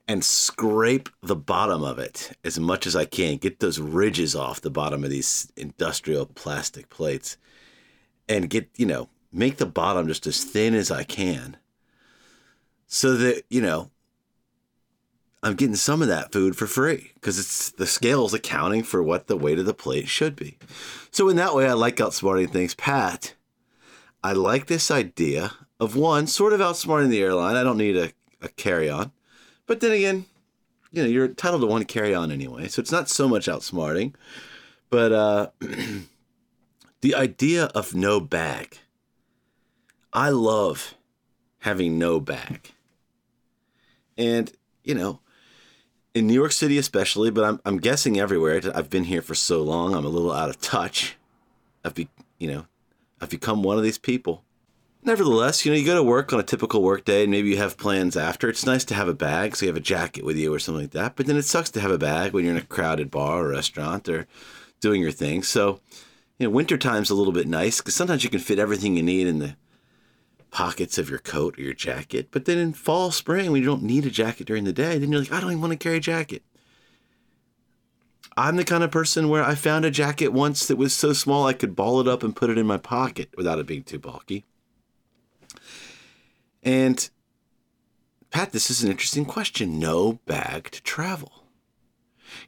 and 0.07 0.23
scrape 0.23 1.09
the 1.21 1.35
bottom 1.35 1.83
of 1.83 1.99
it 1.99 2.31
as 2.43 2.59
much 2.59 2.87
as 2.87 2.95
I 2.95 3.05
can. 3.05 3.37
Get 3.37 3.59
those 3.59 3.79
ridges 3.79 4.35
off 4.35 4.61
the 4.61 4.69
bottom 4.69 5.03
of 5.03 5.09
these 5.09 5.51
industrial 5.55 6.25
plastic 6.25 6.89
plates 6.89 7.37
and 8.29 8.49
get, 8.49 8.69
you 8.75 8.85
know, 8.85 9.09
make 9.31 9.57
the 9.57 9.65
bottom 9.65 10.07
just 10.07 10.25
as 10.27 10.43
thin 10.43 10.73
as 10.73 10.89
I 10.89 11.03
can 11.03 11.57
so 12.87 13.15
that 13.17 13.43
you 13.49 13.61
know 13.61 13.91
I'm 15.43 15.55
getting 15.55 15.75
some 15.75 16.01
of 16.01 16.07
that 16.07 16.31
food 16.31 16.55
for 16.55 16.65
free 16.65 17.11
because 17.15 17.37
it's 17.37 17.71
the 17.71 17.85
scale's 17.85 18.33
accounting 18.33 18.83
for 18.83 19.03
what 19.03 19.27
the 19.27 19.37
weight 19.37 19.59
of 19.59 19.65
the 19.65 19.73
plate 19.73 20.07
should 20.07 20.35
be. 20.35 20.57
So 21.11 21.29
in 21.29 21.35
that 21.35 21.53
way, 21.53 21.67
I 21.67 21.73
like 21.73 21.97
outsmarting 21.97 22.49
things. 22.49 22.73
Pat, 22.73 23.35
I 24.23 24.33
like 24.33 24.65
this 24.65 24.89
idea 24.89 25.53
of 25.79 25.95
one 25.95 26.27
sort 26.27 26.53
of 26.53 26.59
outsmarting 26.59 27.09
the 27.09 27.21
airline. 27.21 27.55
I 27.55 27.63
don't 27.63 27.77
need 27.77 27.95
a, 27.95 28.11
a 28.41 28.49
carry 28.49 28.89
on, 28.89 29.11
but 29.65 29.79
then 29.79 29.91
again, 29.91 30.25
you 30.91 31.03
know 31.03 31.09
you're 31.09 31.25
entitled 31.25 31.61
to 31.61 31.67
one 31.67 31.83
carry 31.85 32.13
on 32.15 32.31
anyway, 32.31 32.67
so 32.67 32.79
it's 32.79 32.91
not 32.91 33.09
so 33.09 33.27
much 33.27 33.47
outsmarting. 33.47 34.13
But 34.89 35.11
uh, 35.11 35.49
the 37.01 37.15
idea 37.15 37.65
of 37.75 37.93
no 37.93 38.19
bag, 38.19 38.77
I 40.13 40.29
love 40.29 40.95
having 41.59 41.97
no 41.97 42.19
bag. 42.19 42.71
And, 44.17 44.51
you 44.83 44.95
know, 44.95 45.19
in 46.13 46.27
New 46.27 46.33
York 46.33 46.51
City 46.51 46.77
especially, 46.77 47.29
but 47.29 47.43
I'm, 47.43 47.61
I'm 47.65 47.77
guessing 47.77 48.19
everywhere. 48.19 48.61
I've 48.73 48.89
been 48.89 49.03
here 49.03 49.21
for 49.21 49.35
so 49.35 49.61
long, 49.61 49.93
I'm 49.93 50.05
a 50.05 50.09
little 50.09 50.31
out 50.31 50.49
of 50.49 50.59
touch. 50.59 51.17
I've 51.83 51.93
be, 51.93 52.09
you 52.39 52.47
know, 52.47 52.65
I've 53.21 53.29
become 53.29 53.63
one 53.63 53.77
of 53.77 53.83
these 53.83 53.97
people. 53.97 54.43
Nevertheless, 55.07 55.65
you 55.65 55.71
know, 55.71 55.77
you 55.77 55.85
go 55.85 55.95
to 55.95 56.03
work 56.03 56.33
on 56.33 56.39
a 56.41 56.43
typical 56.43 56.83
work 56.83 57.05
day 57.05 57.23
and 57.23 57.31
maybe 57.31 57.47
you 57.47 57.55
have 57.55 57.77
plans 57.77 58.17
after. 58.17 58.49
It's 58.49 58.65
nice 58.65 58.83
to 58.83 58.93
have 58.93 59.07
a 59.07 59.13
bag, 59.13 59.55
so 59.55 59.65
you 59.65 59.69
have 59.69 59.77
a 59.77 59.79
jacket 59.79 60.25
with 60.25 60.35
you 60.35 60.53
or 60.53 60.59
something 60.59 60.81
like 60.81 60.91
that. 60.91 61.15
But 61.15 61.27
then 61.27 61.37
it 61.37 61.43
sucks 61.43 61.69
to 61.71 61.79
have 61.79 61.91
a 61.91 61.97
bag 61.97 62.33
when 62.33 62.43
you're 62.43 62.53
in 62.53 62.61
a 62.61 62.65
crowded 62.65 63.09
bar 63.09 63.45
or 63.45 63.47
restaurant 63.47 64.09
or 64.09 64.27
doing 64.81 65.01
your 65.01 65.13
thing. 65.13 65.43
So, 65.43 65.79
you 66.37 66.45
know, 66.45 66.49
wintertime's 66.49 67.09
a 67.09 67.15
little 67.15 67.31
bit 67.31 67.47
nice 67.47 67.77
because 67.77 67.95
sometimes 67.95 68.25
you 68.25 68.29
can 68.29 68.41
fit 68.41 68.59
everything 68.59 68.97
you 68.97 69.01
need 69.01 69.27
in 69.27 69.39
the 69.39 69.55
pockets 70.51 70.97
of 70.97 71.09
your 71.09 71.19
coat 71.19 71.57
or 71.57 71.61
your 71.61 71.73
jacket. 71.73 72.27
But 72.29 72.43
then 72.43 72.57
in 72.57 72.73
fall, 72.73 73.11
spring, 73.11 73.49
when 73.49 73.61
you 73.61 73.65
don't 73.65 73.83
need 73.83 74.05
a 74.05 74.11
jacket 74.11 74.45
during 74.45 74.65
the 74.65 74.73
day, 74.73 74.97
then 74.97 75.13
you're 75.13 75.21
like, 75.21 75.31
I 75.31 75.39
don't 75.39 75.51
even 75.51 75.61
want 75.61 75.71
to 75.71 75.77
carry 75.77 75.97
a 75.97 76.01
jacket. 76.01 76.43
I'm 78.35 78.57
the 78.57 78.65
kind 78.65 78.83
of 78.83 78.91
person 78.91 79.29
where 79.29 79.43
I 79.43 79.55
found 79.55 79.85
a 79.85 79.89
jacket 79.89 80.33
once 80.33 80.67
that 80.67 80.75
was 80.75 80.93
so 80.93 81.13
small 81.13 81.47
I 81.47 81.53
could 81.53 81.77
ball 81.77 82.01
it 82.01 82.09
up 82.09 82.23
and 82.23 82.35
put 82.35 82.49
it 82.49 82.57
in 82.57 82.67
my 82.67 82.77
pocket 82.77 83.29
without 83.37 83.57
it 83.57 83.67
being 83.67 83.83
too 83.83 83.99
bulky. 83.99 84.43
And 86.67 87.09
Pat, 88.29 88.51
this 88.51 88.69
is 88.69 88.83
an 88.83 88.91
interesting 88.91 89.23
question. 89.23 89.79
No 89.79 90.19
bag 90.25 90.69
to 90.71 90.83
travel. 90.83 91.45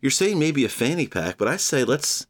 You're 0.02 0.12
saying 0.12 0.38
maybe 0.38 0.66
a 0.66 0.70
fanny 0.70 1.08
pack, 1.08 1.38
but 1.38 1.48
I 1.48 1.56
say 1.56 1.86
let's 1.86 2.28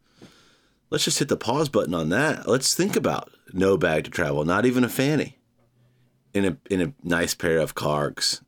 let's 0.92 1.04
just 1.04 1.18
hit 1.18 1.30
the 1.30 1.36
pause 1.36 1.68
button 1.68 1.96
on 1.96 2.10
that. 2.10 2.48
Let's 2.48 2.76
think 2.76 2.96
about 2.96 3.32
no 3.54 3.76
bag 3.76 4.04
to 4.04 4.12
travel, 4.12 4.46
not 4.46 4.68
even 4.68 4.84
a 4.84 4.88
fanny 4.90 5.40
in 6.32 6.46
a 6.46 6.58
in 6.70 6.80
a 6.80 6.94
nice 7.02 7.34
pair 7.34 7.58
of 7.58 7.74
cargs. 7.74 8.44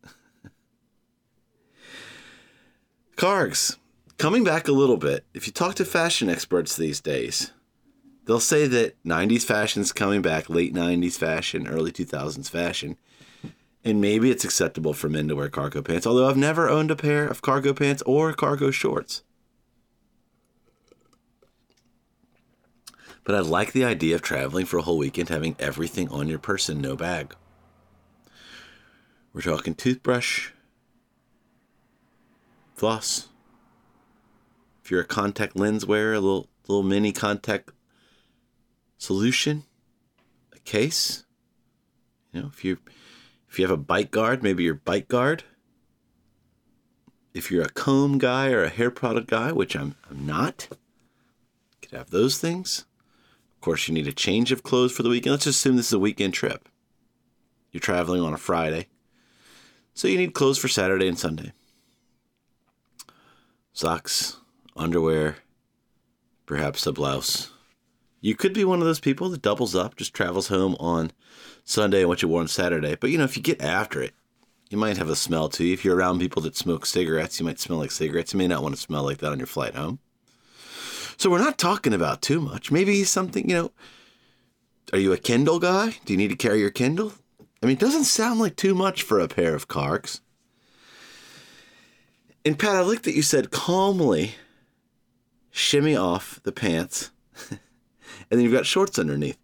cargs. 3.15 3.77
Coming 4.19 4.43
back 4.43 4.67
a 4.67 4.71
little 4.71 4.98
bit, 4.98 5.25
if 5.33 5.48
you 5.48 5.53
talk 5.53 5.74
to 5.75 5.86
fashion 5.86 6.29
experts 6.29 6.75
these 6.75 7.01
days, 7.01 7.51
They'll 8.25 8.39
say 8.39 8.67
that 8.67 9.01
90s 9.03 9.43
fashion's 9.43 9.91
coming 9.91 10.21
back, 10.21 10.50
late 10.50 10.74
90s 10.74 11.17
fashion, 11.17 11.67
early 11.67 11.91
2000s 11.91 12.50
fashion. 12.50 12.98
And 13.83 14.00
maybe 14.00 14.29
it's 14.29 14.45
acceptable 14.45 14.93
for 14.93 15.09
men 15.09 15.27
to 15.27 15.35
wear 15.35 15.50
cargo 15.50 15.81
pants, 15.81 16.05
although 16.05 16.29
I've 16.29 16.38
never 16.38 16.69
owned 16.69 16.91
a 16.91 16.95
pair 16.95 17.27
of 17.27 17.41
cargo 17.41 17.73
pants 17.73 18.03
or 18.05 18.31
cargo 18.33 18.69
shorts. 18.69 19.23
But 23.23 23.35
I 23.35 23.39
like 23.39 23.71
the 23.71 23.85
idea 23.85 24.15
of 24.15 24.21
traveling 24.21 24.65
for 24.65 24.77
a 24.77 24.81
whole 24.81 24.97
weekend, 24.97 25.29
having 25.29 25.55
everything 25.59 26.09
on 26.09 26.27
your 26.27 26.39
person, 26.39 26.81
no 26.81 26.95
bag. 26.95 27.35
We're 29.33 29.41
talking 29.41 29.75
toothbrush, 29.75 30.50
floss. 32.75 33.29
If 34.83 34.91
you're 34.91 35.01
a 35.01 35.05
contact 35.05 35.55
lens 35.55 35.85
wearer, 35.85 36.13
a 36.13 36.19
little 36.19 36.50
little 36.67 36.83
mini 36.83 37.11
contact 37.11 37.71
solution, 38.97 39.63
a 40.53 40.59
case. 40.59 41.25
You 42.33 42.41
know, 42.41 42.47
if 42.51 42.65
you 42.65 42.77
if 43.51 43.60
you 43.60 43.65
have 43.65 43.72
a 43.72 43.77
bite 43.77 44.12
guard, 44.12 44.41
maybe 44.41 44.63
your 44.63 44.75
bite 44.75 45.10
guard. 45.10 45.43
If 47.34 47.51
you're 47.51 47.63
a 47.63 47.70
comb 47.70 48.17
guy 48.17 48.50
or 48.50 48.63
a 48.63 48.70
hair 48.70 48.89
product 48.89 49.27
guy, 49.27 49.51
which 49.51 49.75
I'm 49.75 49.96
I'm 50.10 50.25
not, 50.25 50.70
could 51.81 51.91
have 51.91 52.12
those 52.12 52.38
things. 52.38 52.86
Of 53.55 53.60
course, 53.60 53.89
you 53.89 53.93
need 53.93 54.08
a 54.08 54.13
change 54.13 54.53
of 54.53 54.63
clothes 54.63 54.93
for 54.93 55.03
the 55.03 55.10
weekend. 55.10 55.34
Let's 55.34 55.48
assume 55.48 55.75
this 55.75 55.88
is 55.88 55.93
a 55.93 56.00
weekend 56.00 56.34
trip. 56.34 56.70
You're 57.74 57.81
traveling 57.81 58.22
on 58.22 58.34
a 58.34 58.38
Friday. 58.38 58.88
So 59.93 60.08
you 60.08 60.17
need 60.17 60.34
clothes 60.34 60.58
for 60.58 60.70
Saturday 60.70 61.10
and 61.10 61.20
Sunday. 61.20 61.51
Socks, 63.74 64.38
underwear, 64.77 65.36
perhaps 66.46 66.88
a 66.88 66.93
blouse. 66.93 67.51
You 68.22 68.36
could 68.36 68.54
be 68.54 68.63
one 68.63 68.80
of 68.80 68.86
those 68.86 69.00
people 69.00 69.30
that 69.30 69.42
doubles 69.42 69.75
up, 69.75 69.96
just 69.96 70.13
travels 70.13 70.48
home 70.48 70.75
on 70.80 71.12
Sunday 71.63 72.01
and 72.01 72.10
what 72.10 72.22
you 72.22 72.28
wore 72.28 72.42
on 72.42 72.48
Saturday. 72.48 72.96
But 72.96 73.10
you 73.10 73.18
know, 73.18 73.24
if 73.24 73.36
you 73.36 73.44
get 73.44 73.62
after 73.62 74.01
it, 74.01 74.13
you 74.70 74.78
might 74.78 74.98
have 74.98 75.10
a 75.10 75.16
smell 75.16 75.50
too. 75.50 75.66
If 75.66 75.84
you're 75.84 75.98
around 75.98 76.20
people 76.20 76.42
that 76.44 76.56
smoke 76.56 76.86
cigarettes, 76.86 77.40
you 77.40 77.46
might 77.46 77.60
smell 77.60 77.80
like 77.80 77.92
cigarettes. 77.92 78.34
You 78.34 78.38
may 78.38 78.48
not 78.48 78.63
want 78.63 78.75
to 78.75 78.82
smell 78.82 79.04
like 79.04 79.18
that 79.18 79.32
on 79.32 79.40
your 79.40 79.48
flight 79.48 79.75
home. 79.75 80.00
So 81.18 81.30
we're 81.30 81.40
not 81.40 81.58
talking 81.58 81.94
about 81.94 82.22
too 82.22 82.40
much. 82.40 82.72
Maybe 82.72 83.04
something, 83.04 83.50
you 83.50 83.56
know, 83.56 83.72
are 84.94 85.00
you 85.00 85.13
a 85.13 85.18
Kindle 85.18 85.60
guy? 85.60 85.96
Do 86.06 86.13
you 86.13 86.18
need 86.18 86.30
to 86.30 86.36
carry 86.36 86.60
your 86.60 86.70
Kindle? 86.70 87.13
I 87.62 87.68
mean, 87.68 87.75
it 87.75 87.80
doesn't 87.80 88.06
sound 88.06 88.40
like 88.40 88.56
too 88.56 88.74
much 88.74 89.04
for 89.04 89.20
a 89.20 89.28
pair 89.28 89.54
of 89.54 89.68
carks. 89.68 90.22
And 92.44 92.58
Pat, 92.58 92.75
I 92.75 92.82
like 92.82 93.04
that 93.04 93.16
you 93.16 93.22
said 93.22 93.51
calmly 93.51 94.36
shimmy 95.51 95.96
off 95.96 96.40
the 96.44 96.51
pants, 96.51 97.12
and 98.31 98.39
then 98.39 98.45
you've 98.45 98.53
got 98.53 98.65
shorts 98.65 98.97
underneath. 98.97 99.38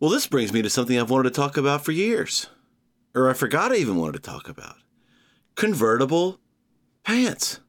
Well, 0.00 0.10
this 0.10 0.26
brings 0.26 0.52
me 0.52 0.62
to 0.62 0.70
something 0.70 0.98
I've 0.98 1.10
wanted 1.10 1.32
to 1.34 1.40
talk 1.40 1.56
about 1.56 1.84
for 1.84 1.92
years, 1.92 2.48
or 3.14 3.30
I 3.30 3.34
forgot 3.34 3.70
I 3.70 3.76
even 3.76 3.96
wanted 3.96 4.14
to 4.14 4.30
talk 4.30 4.48
about 4.48 4.76
convertible 5.54 6.40
pants. 7.04 7.60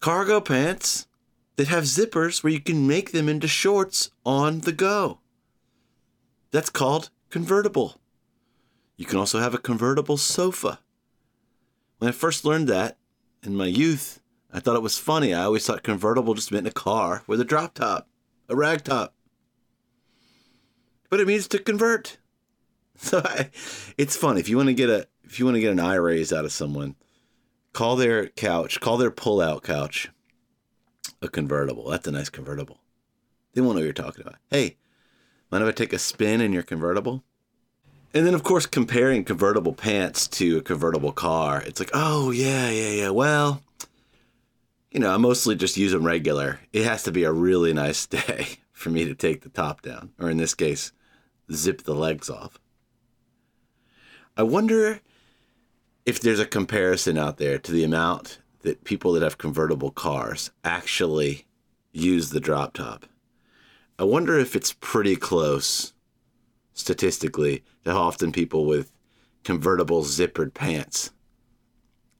Cargo 0.00 0.40
pants 0.40 1.06
that 1.56 1.68
have 1.68 1.84
zippers 1.84 2.42
where 2.42 2.52
you 2.52 2.60
can 2.60 2.86
make 2.86 3.12
them 3.12 3.28
into 3.28 3.46
shorts 3.46 4.10
on 4.24 4.60
the 4.60 4.72
go. 4.72 5.20
That's 6.50 6.70
called 6.70 7.10
convertible. 7.30 8.00
You 8.96 9.04
can 9.04 9.18
also 9.18 9.38
have 9.38 9.54
a 9.54 9.58
convertible 9.58 10.16
sofa. 10.16 10.80
When 11.98 12.08
I 12.08 12.12
first 12.12 12.44
learned 12.44 12.68
that 12.68 12.96
in 13.42 13.54
my 13.54 13.66
youth, 13.66 14.20
I 14.52 14.60
thought 14.60 14.76
it 14.76 14.82
was 14.82 14.98
funny. 14.98 15.34
I 15.34 15.44
always 15.44 15.66
thought 15.66 15.82
convertible 15.82 16.34
just 16.34 16.52
meant 16.52 16.66
a 16.66 16.72
car 16.72 17.22
with 17.26 17.40
a 17.40 17.44
drop 17.44 17.74
top, 17.74 18.08
a 18.48 18.56
rag 18.56 18.84
top. 18.84 19.14
But 21.10 21.20
it 21.20 21.26
means 21.26 21.48
to 21.48 21.58
convert. 21.58 22.18
So 23.00 23.22
I, 23.24 23.50
it's 23.96 24.16
fun. 24.16 24.38
If 24.38 24.48
you 24.48 24.56
want 24.56 24.70
to 24.70 24.74
get 24.74 24.90
a 24.90 25.06
if 25.22 25.38
you 25.38 25.44
want 25.44 25.54
to 25.54 25.60
get 25.60 25.70
an 25.70 25.78
eye 25.78 25.94
raise 25.94 26.32
out 26.32 26.44
of 26.44 26.50
someone, 26.50 26.96
call 27.72 27.94
their 27.94 28.26
couch, 28.26 28.80
call 28.80 28.96
their 28.96 29.12
pull-out 29.12 29.62
couch 29.62 30.08
a 31.22 31.28
convertible. 31.28 31.90
That's 31.90 32.08
a 32.08 32.10
nice 32.10 32.28
convertible. 32.28 32.80
They 33.54 33.60
won't 33.60 33.74
know 33.74 33.80
what 33.80 33.84
you're 33.84 33.92
talking 33.92 34.22
about. 34.22 34.36
Hey, 34.50 34.78
mind 35.50 35.62
if 35.62 35.68
I 35.68 35.72
take 35.72 35.92
a 35.92 35.98
spin 35.98 36.40
in 36.40 36.52
your 36.52 36.62
convertible? 36.62 37.22
And 38.14 38.26
then, 38.26 38.34
of 38.34 38.42
course, 38.42 38.66
comparing 38.66 39.24
convertible 39.24 39.74
pants 39.74 40.26
to 40.28 40.58
a 40.58 40.62
convertible 40.62 41.12
car, 41.12 41.62
it's 41.62 41.78
like, 41.78 41.90
oh, 41.92 42.30
yeah, 42.30 42.70
yeah, 42.70 42.90
yeah. 42.90 43.10
Well, 43.10 43.62
you 44.90 45.00
know, 45.00 45.12
I 45.12 45.16
mostly 45.18 45.54
just 45.54 45.76
use 45.76 45.92
them 45.92 46.04
regular. 46.04 46.60
It 46.72 46.84
has 46.84 47.02
to 47.04 47.12
be 47.12 47.24
a 47.24 47.32
really 47.32 47.72
nice 47.72 48.06
day 48.06 48.58
for 48.72 48.90
me 48.90 49.04
to 49.04 49.14
take 49.14 49.42
the 49.42 49.48
top 49.48 49.82
down, 49.82 50.12
or 50.18 50.30
in 50.30 50.36
this 50.36 50.54
case, 50.54 50.92
zip 51.52 51.82
the 51.82 51.94
legs 51.94 52.30
off. 52.30 52.58
I 54.36 54.42
wonder 54.44 55.00
if 56.06 56.20
there's 56.20 56.40
a 56.40 56.46
comparison 56.46 57.18
out 57.18 57.38
there 57.38 57.58
to 57.58 57.72
the 57.72 57.84
amount 57.84 58.38
that 58.60 58.84
people 58.84 59.12
that 59.12 59.22
have 59.22 59.38
convertible 59.38 59.90
cars 59.90 60.50
actually 60.64 61.46
use 61.92 62.30
the 62.30 62.40
drop 62.40 62.74
top. 62.74 63.06
I 63.98 64.04
wonder 64.04 64.38
if 64.38 64.54
it's 64.54 64.72
pretty 64.72 65.16
close 65.16 65.92
statistically 66.72 67.64
to 67.84 67.92
how 67.92 68.02
often 68.02 68.30
people 68.30 68.64
with 68.64 68.92
convertible 69.42 70.02
zippered 70.02 70.54
pants 70.54 71.10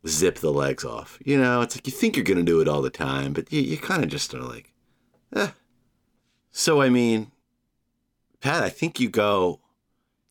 zip 0.07 0.37
the 0.37 0.53
legs 0.53 0.85
off. 0.85 1.19
You 1.25 1.39
know, 1.41 1.61
it's 1.61 1.77
like 1.77 1.87
you 1.87 1.93
think 1.93 2.17
you're 2.17 2.25
going 2.25 2.39
to 2.39 2.43
do 2.43 2.61
it 2.61 2.69
all 2.69 2.83
the 2.83 2.91
time, 2.91 3.33
but 3.33 3.53
you, 3.53 3.61
you 3.61 3.77
kind 3.77 4.03
of 4.03 4.11
just 4.11 4.33
are 4.35 4.43
like, 4.43 4.73
eh. 5.35 5.51
So, 6.51 6.81
I 6.81 6.89
mean, 6.89 7.31
Pat, 8.41 8.63
I 8.63 8.69
think 8.69 9.01
you 9.01 9.09
go 9.09 9.61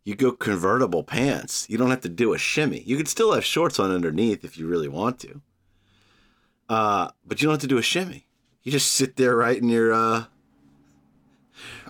you 0.08 0.16
go 0.16 0.32
convertible 0.32 1.04
pants. 1.04 1.70
You 1.70 1.78
don't 1.78 1.90
have 1.90 2.00
to 2.00 2.08
do 2.08 2.34
a 2.34 2.38
shimmy. 2.38 2.82
You 2.86 2.96
could 2.96 3.10
still 3.10 3.34
have 3.34 3.44
shorts 3.44 3.78
on 3.78 3.92
underneath 3.92 4.46
if 4.46 4.58
you 4.58 4.66
really 4.66 4.88
want 4.88 5.20
to. 5.20 5.42
Uh, 6.70 7.10
but 7.26 7.42
you 7.42 7.48
don't 7.48 7.56
have 7.56 7.62
to 7.62 7.68
do 7.68 7.78
a 7.78 7.82
shimmy. 7.82 8.26
You 8.64 8.72
just 8.72 8.94
sit 8.94 9.18
there 9.18 9.36
right 9.36 9.58
in 9.58 9.68
your 9.68 9.92
uh, 9.92 10.26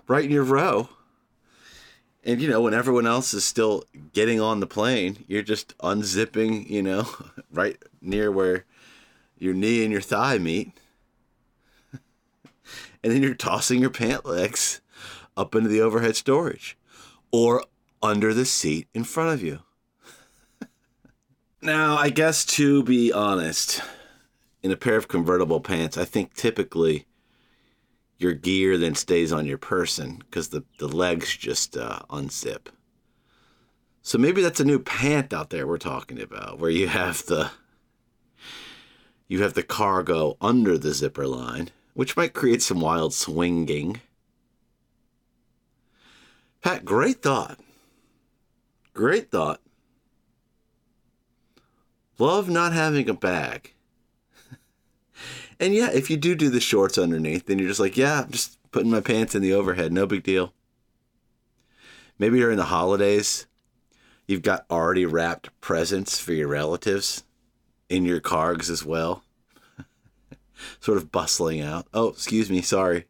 right 0.08 0.26
in 0.26 0.32
your 0.32 0.44
row. 0.44 0.90
And 2.28 2.42
you 2.42 2.50
know, 2.50 2.60
when 2.60 2.74
everyone 2.74 3.08
else 3.08 3.34
is 3.34 3.46
still 3.46 3.86
getting 4.12 4.42
on 4.42 4.60
the 4.60 4.68
plane, 4.68 5.24
you're 5.30 5.42
just 5.42 5.78
unzipping, 5.78 6.70
you 6.70 6.84
know, 6.84 7.08
right 7.52 7.82
near 8.02 8.30
where 8.30 8.66
your 9.40 9.54
knee 9.54 9.82
and 9.82 9.94
your 9.94 10.02
thigh 10.02 10.38
meet. 10.38 10.74
and 11.94 13.14
then 13.14 13.24
you're 13.24 13.34
tossing 13.34 13.80
your 13.80 13.90
pant 13.90 14.26
legs 14.26 14.82
up 15.38 15.56
into 15.56 15.70
the 15.70 15.80
overhead 15.80 16.18
storage 16.18 16.78
or 17.32 17.64
under 18.04 18.34
the 18.34 18.46
seat 18.46 18.90
in 18.94 19.06
front 19.06 19.34
of 19.34 19.42
you. 19.42 19.60
now, 21.62 21.96
I 21.96 22.10
guess 22.10 22.44
to 22.46 22.84
be 22.84 23.10
honest, 23.14 23.82
in 24.62 24.72
a 24.72 24.76
pair 24.76 24.98
of 24.98 25.08
convertible 25.08 25.62
pants, 25.62 25.98
I 25.98 26.04
think 26.04 26.34
typically 26.34 27.07
your 28.18 28.34
gear 28.34 28.78
then 28.78 28.96
stays 28.96 29.32
on 29.32 29.46
your 29.46 29.58
person 29.58 30.18
because 30.18 30.50
the, 30.50 30.64
the 30.80 30.88
legs 30.88 31.36
just 31.36 31.78
uh, 31.78 32.00
unzip. 32.10 32.68
So 34.02 34.18
maybe 34.18 34.42
that's 34.42 34.60
a 34.60 34.66
new 34.66 34.80
pant 34.80 35.34
out 35.34 35.50
there 35.50 35.68
we're 35.68 35.78
talking 35.78 36.22
about, 36.22 36.60
where 36.60 36.70
you 36.70 36.88
have 36.88 37.26
the 37.26 37.52
you 39.28 39.44
have 39.44 39.54
the 39.54 39.64
cargo 39.64 40.38
under 40.40 40.78
the 40.78 40.94
zipper 40.94 41.28
line, 41.28 41.70
which 41.94 42.16
might 42.16 42.34
create 42.34 42.62
some 42.62 42.80
wild 42.80 43.14
swinging. 43.14 44.00
Pat, 46.62 46.86
great 46.86 47.22
thought. 47.22 47.60
Great 48.94 49.30
thought. 49.30 49.62
Love 52.18 52.50
not 52.50 52.74
having 52.74 53.10
a 53.10 53.14
bag. 53.14 53.74
And 55.60 55.74
yeah, 55.74 55.90
if 55.92 56.10
you 56.10 56.18
do 56.18 56.36
do 56.36 56.50
the 56.50 56.60
shorts 56.60 56.98
underneath, 56.98 57.46
then 57.46 57.60
you're 57.60 57.68
just 57.68 57.80
like, 57.80 57.98
yeah, 57.98 58.22
I'm 58.22 58.32
just 58.32 58.58
putting 58.72 58.92
my 58.92 59.02
pants 59.02 59.36
in 59.36 59.42
the 59.42 59.54
overhead. 59.54 59.92
No 59.92 60.06
big 60.06 60.24
deal. 60.24 60.54
Maybe 62.20 62.40
during 62.40 62.58
the 62.58 62.66
holidays, 62.66 63.46
you've 64.28 64.42
got 64.42 64.66
already 64.70 65.06
wrapped 65.06 65.50
presents 65.62 66.20
for 66.20 66.34
your 66.34 66.48
relatives 66.48 67.24
in 67.90 68.06
your 68.06 68.20
cargs 68.20 68.70
as 68.70 68.84
well. 68.84 69.24
sort 70.80 70.98
of 70.98 71.12
bustling 71.12 71.62
out. 71.62 71.88
Oh, 71.94 72.10
excuse 72.10 72.50
me, 72.50 72.62
sorry. 72.62 73.06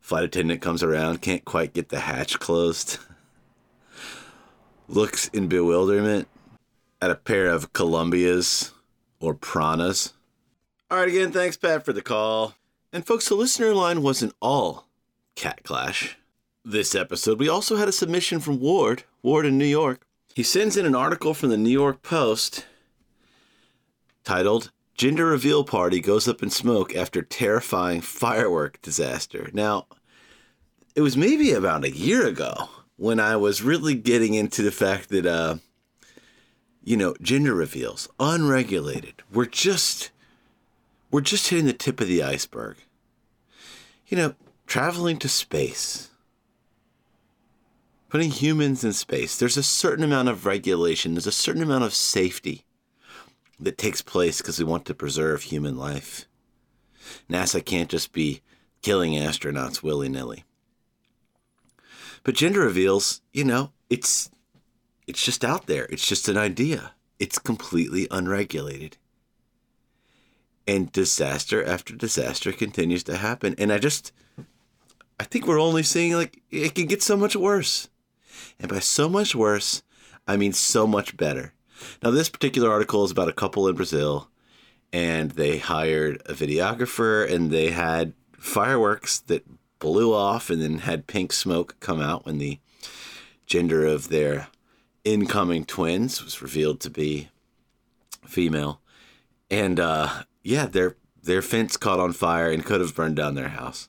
Flight 0.00 0.24
attendant 0.24 0.62
comes 0.62 0.82
around, 0.82 1.20
can't 1.20 1.44
quite 1.44 1.74
get 1.74 1.88
the 1.88 2.00
hatch 2.00 2.38
closed. 2.38 2.98
looks 4.88 5.28
in 5.28 5.48
bewilderment 5.48 6.28
at 7.02 7.10
a 7.10 7.16
pair 7.16 7.48
of 7.48 7.72
Columbias 7.72 8.72
or 9.20 9.34
Pranas. 9.34 10.12
All 10.88 10.98
right, 10.98 11.08
again, 11.08 11.32
thanks, 11.32 11.56
Pat, 11.56 11.84
for 11.84 11.92
the 11.92 12.00
call. 12.00 12.54
And 12.92 13.04
folks, 13.04 13.28
the 13.28 13.34
listener 13.34 13.74
line 13.74 14.02
wasn't 14.02 14.36
all 14.40 14.86
Khak-lash. 15.34 16.16
This 16.64 16.94
episode, 16.94 17.40
we 17.40 17.48
also 17.48 17.74
had 17.74 17.88
a 17.88 17.92
submission 17.92 18.38
from 18.38 18.60
Ward, 18.60 19.02
Ward 19.20 19.46
in 19.46 19.58
New 19.58 19.64
York. 19.64 20.06
He 20.32 20.44
sends 20.44 20.76
in 20.76 20.86
an 20.86 20.94
article 20.94 21.34
from 21.34 21.48
the 21.48 21.56
New 21.56 21.70
York 21.70 22.02
Post 22.02 22.66
titled 24.22 24.70
Gender 24.94 25.26
reveal 25.26 25.64
party 25.64 25.98
goes 25.98 26.28
up 26.28 26.40
in 26.40 26.50
smoke 26.50 26.94
after 26.94 27.20
terrifying 27.20 28.00
firework 28.00 28.80
disaster. 28.80 29.50
Now, 29.52 29.86
it 30.94 31.00
was 31.00 31.16
maybe 31.16 31.50
about 31.50 31.84
a 31.84 31.90
year 31.90 32.26
ago 32.28 32.68
when 32.96 33.18
I 33.18 33.34
was 33.34 33.60
really 33.60 33.94
getting 33.94 34.34
into 34.34 34.62
the 34.62 34.70
fact 34.70 35.08
that, 35.08 35.26
uh, 35.26 35.56
you 36.84 36.96
know, 36.96 37.16
gender 37.20 37.54
reveals, 37.54 38.08
unregulated, 38.20 39.22
we're 39.32 39.46
just, 39.46 40.12
we're 41.16 41.22
just 41.22 41.48
hitting 41.48 41.64
the 41.64 41.72
tip 41.72 41.98
of 41.98 42.08
the 42.08 42.22
iceberg. 42.22 42.76
You 44.06 44.18
know, 44.18 44.34
traveling 44.66 45.16
to 45.20 45.30
space, 45.30 46.10
putting 48.10 48.30
humans 48.30 48.84
in 48.84 48.92
space, 48.92 49.38
there's 49.38 49.56
a 49.56 49.62
certain 49.62 50.04
amount 50.04 50.28
of 50.28 50.44
regulation, 50.44 51.14
there's 51.14 51.26
a 51.26 51.32
certain 51.32 51.62
amount 51.62 51.84
of 51.84 51.94
safety 51.94 52.66
that 53.58 53.78
takes 53.78 54.02
place 54.02 54.42
because 54.42 54.58
we 54.58 54.66
want 54.66 54.84
to 54.84 54.94
preserve 54.94 55.44
human 55.44 55.78
life. 55.78 56.26
NASA 57.30 57.64
can't 57.64 57.88
just 57.88 58.12
be 58.12 58.42
killing 58.82 59.14
astronauts 59.14 59.82
willy 59.82 60.10
nilly. 60.10 60.44
But 62.24 62.34
gender 62.34 62.60
reveals, 62.60 63.22
you 63.32 63.44
know, 63.44 63.72
it's 63.88 64.28
it's 65.06 65.24
just 65.24 65.46
out 65.46 65.64
there. 65.64 65.86
It's 65.86 66.06
just 66.06 66.28
an 66.28 66.36
idea. 66.36 66.92
It's 67.18 67.38
completely 67.38 68.06
unregulated. 68.10 68.98
And 70.66 70.90
disaster 70.90 71.64
after 71.64 71.94
disaster 71.94 72.52
continues 72.52 73.04
to 73.04 73.16
happen. 73.16 73.54
And 73.58 73.72
I 73.72 73.78
just 73.78 74.12
I 75.18 75.24
think 75.24 75.46
we're 75.46 75.60
only 75.60 75.82
seeing 75.82 76.14
like 76.14 76.42
it 76.50 76.74
can 76.74 76.86
get 76.86 77.02
so 77.02 77.16
much 77.16 77.36
worse. 77.36 77.88
And 78.58 78.70
by 78.70 78.80
so 78.80 79.08
much 79.08 79.34
worse, 79.34 79.82
I 80.26 80.36
mean 80.36 80.52
so 80.52 80.86
much 80.86 81.16
better. 81.16 81.54
Now, 82.02 82.10
this 82.10 82.28
particular 82.28 82.70
article 82.70 83.04
is 83.04 83.10
about 83.10 83.28
a 83.28 83.34
couple 83.34 83.68
in 83.68 83.76
Brazil, 83.76 84.30
and 84.92 85.32
they 85.32 85.58
hired 85.58 86.22
a 86.26 86.32
videographer, 86.32 87.30
and 87.30 87.50
they 87.50 87.70
had 87.70 88.14
fireworks 88.38 89.18
that 89.20 89.44
blew 89.78 90.14
off 90.14 90.48
and 90.48 90.62
then 90.62 90.78
had 90.78 91.06
pink 91.06 91.32
smoke 91.32 91.76
come 91.80 92.00
out 92.00 92.24
when 92.24 92.38
the 92.38 92.58
gender 93.46 93.86
of 93.86 94.08
their 94.08 94.48
incoming 95.04 95.64
twins 95.64 96.24
was 96.24 96.42
revealed 96.42 96.80
to 96.80 96.90
be 96.90 97.28
female. 98.24 98.80
And 99.50 99.78
uh, 99.78 100.24
yeah, 100.46 100.66
their 100.66 100.96
their 101.22 101.42
fence 101.42 101.76
caught 101.76 101.98
on 101.98 102.12
fire 102.12 102.50
and 102.50 102.64
could 102.64 102.80
have 102.80 102.94
burned 102.94 103.16
down 103.16 103.34
their 103.34 103.48
house. 103.48 103.88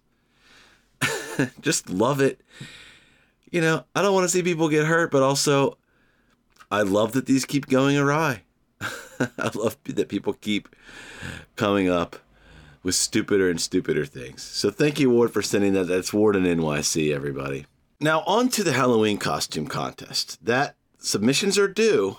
Just 1.61 1.89
love 1.89 2.19
it. 2.19 2.41
You 3.51 3.61
know, 3.61 3.85
I 3.95 4.01
don't 4.01 4.13
want 4.13 4.25
to 4.25 4.29
see 4.29 4.41
people 4.41 4.67
get 4.67 4.87
hurt, 4.87 5.11
but 5.11 5.21
also 5.21 5.77
I 6.71 6.81
love 6.81 7.11
that 7.11 7.27
these 7.27 7.45
keep 7.45 7.67
going 7.67 7.95
awry. 7.95 8.41
I 8.81 9.51
love 9.53 9.77
that 9.85 10.09
people 10.09 10.33
keep 10.33 10.75
coming 11.55 11.89
up 11.89 12.17
with 12.81 12.95
stupider 12.95 13.49
and 13.49 13.61
stupider 13.61 14.05
things. 14.05 14.41
So 14.41 14.71
thank 14.71 14.99
you, 14.99 15.11
Ward, 15.11 15.31
for 15.31 15.43
sending 15.43 15.73
that. 15.73 15.85
That's 15.85 16.11
Ward 16.11 16.35
and 16.35 16.45
NYC, 16.45 17.13
everybody. 17.13 17.67
Now, 17.99 18.21
on 18.21 18.49
to 18.49 18.63
the 18.63 18.73
Halloween 18.73 19.17
costume 19.17 19.67
contest. 19.67 20.43
That 20.43 20.75
submissions 20.97 21.57
are 21.57 21.67
due 21.67 22.17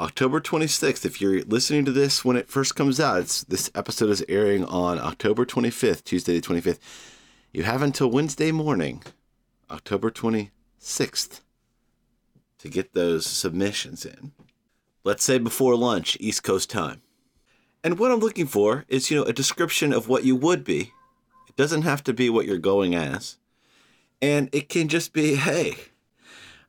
October 0.00 0.40
26th. 0.40 1.04
If 1.04 1.20
you're 1.20 1.42
listening 1.42 1.84
to 1.84 1.92
this 1.92 2.24
when 2.24 2.36
it 2.36 2.48
first 2.48 2.74
comes 2.74 2.98
out, 2.98 3.20
it's, 3.20 3.44
this 3.44 3.70
episode 3.76 4.10
is 4.10 4.24
airing 4.28 4.64
on 4.64 4.98
October 4.98 5.46
25th, 5.46 6.02
Tuesday 6.02 6.38
the 6.38 6.46
25th. 6.46 6.78
You 7.52 7.62
have 7.62 7.80
until 7.80 8.10
Wednesday 8.10 8.50
morning, 8.50 9.04
October 9.70 10.10
26th, 10.10 11.40
to 12.58 12.68
get 12.68 12.94
those 12.94 13.24
submissions 13.24 14.04
in. 14.04 14.32
Let's 15.04 15.22
say 15.22 15.38
before 15.38 15.76
lunch, 15.76 16.16
East 16.18 16.42
Coast 16.42 16.70
time. 16.70 17.02
And 17.84 17.96
what 17.98 18.10
I'm 18.10 18.18
looking 18.18 18.46
for 18.46 18.84
is, 18.88 19.10
you 19.10 19.18
know, 19.18 19.24
a 19.24 19.32
description 19.32 19.92
of 19.92 20.08
what 20.08 20.24
you 20.24 20.34
would 20.34 20.64
be. 20.64 20.92
It 21.48 21.54
doesn't 21.56 21.82
have 21.82 22.02
to 22.04 22.12
be 22.12 22.28
what 22.28 22.46
you're 22.46 22.58
going 22.58 22.96
as. 22.96 23.36
And 24.20 24.48
it 24.52 24.68
can 24.68 24.88
just 24.88 25.12
be, 25.12 25.36
hey, 25.36 25.76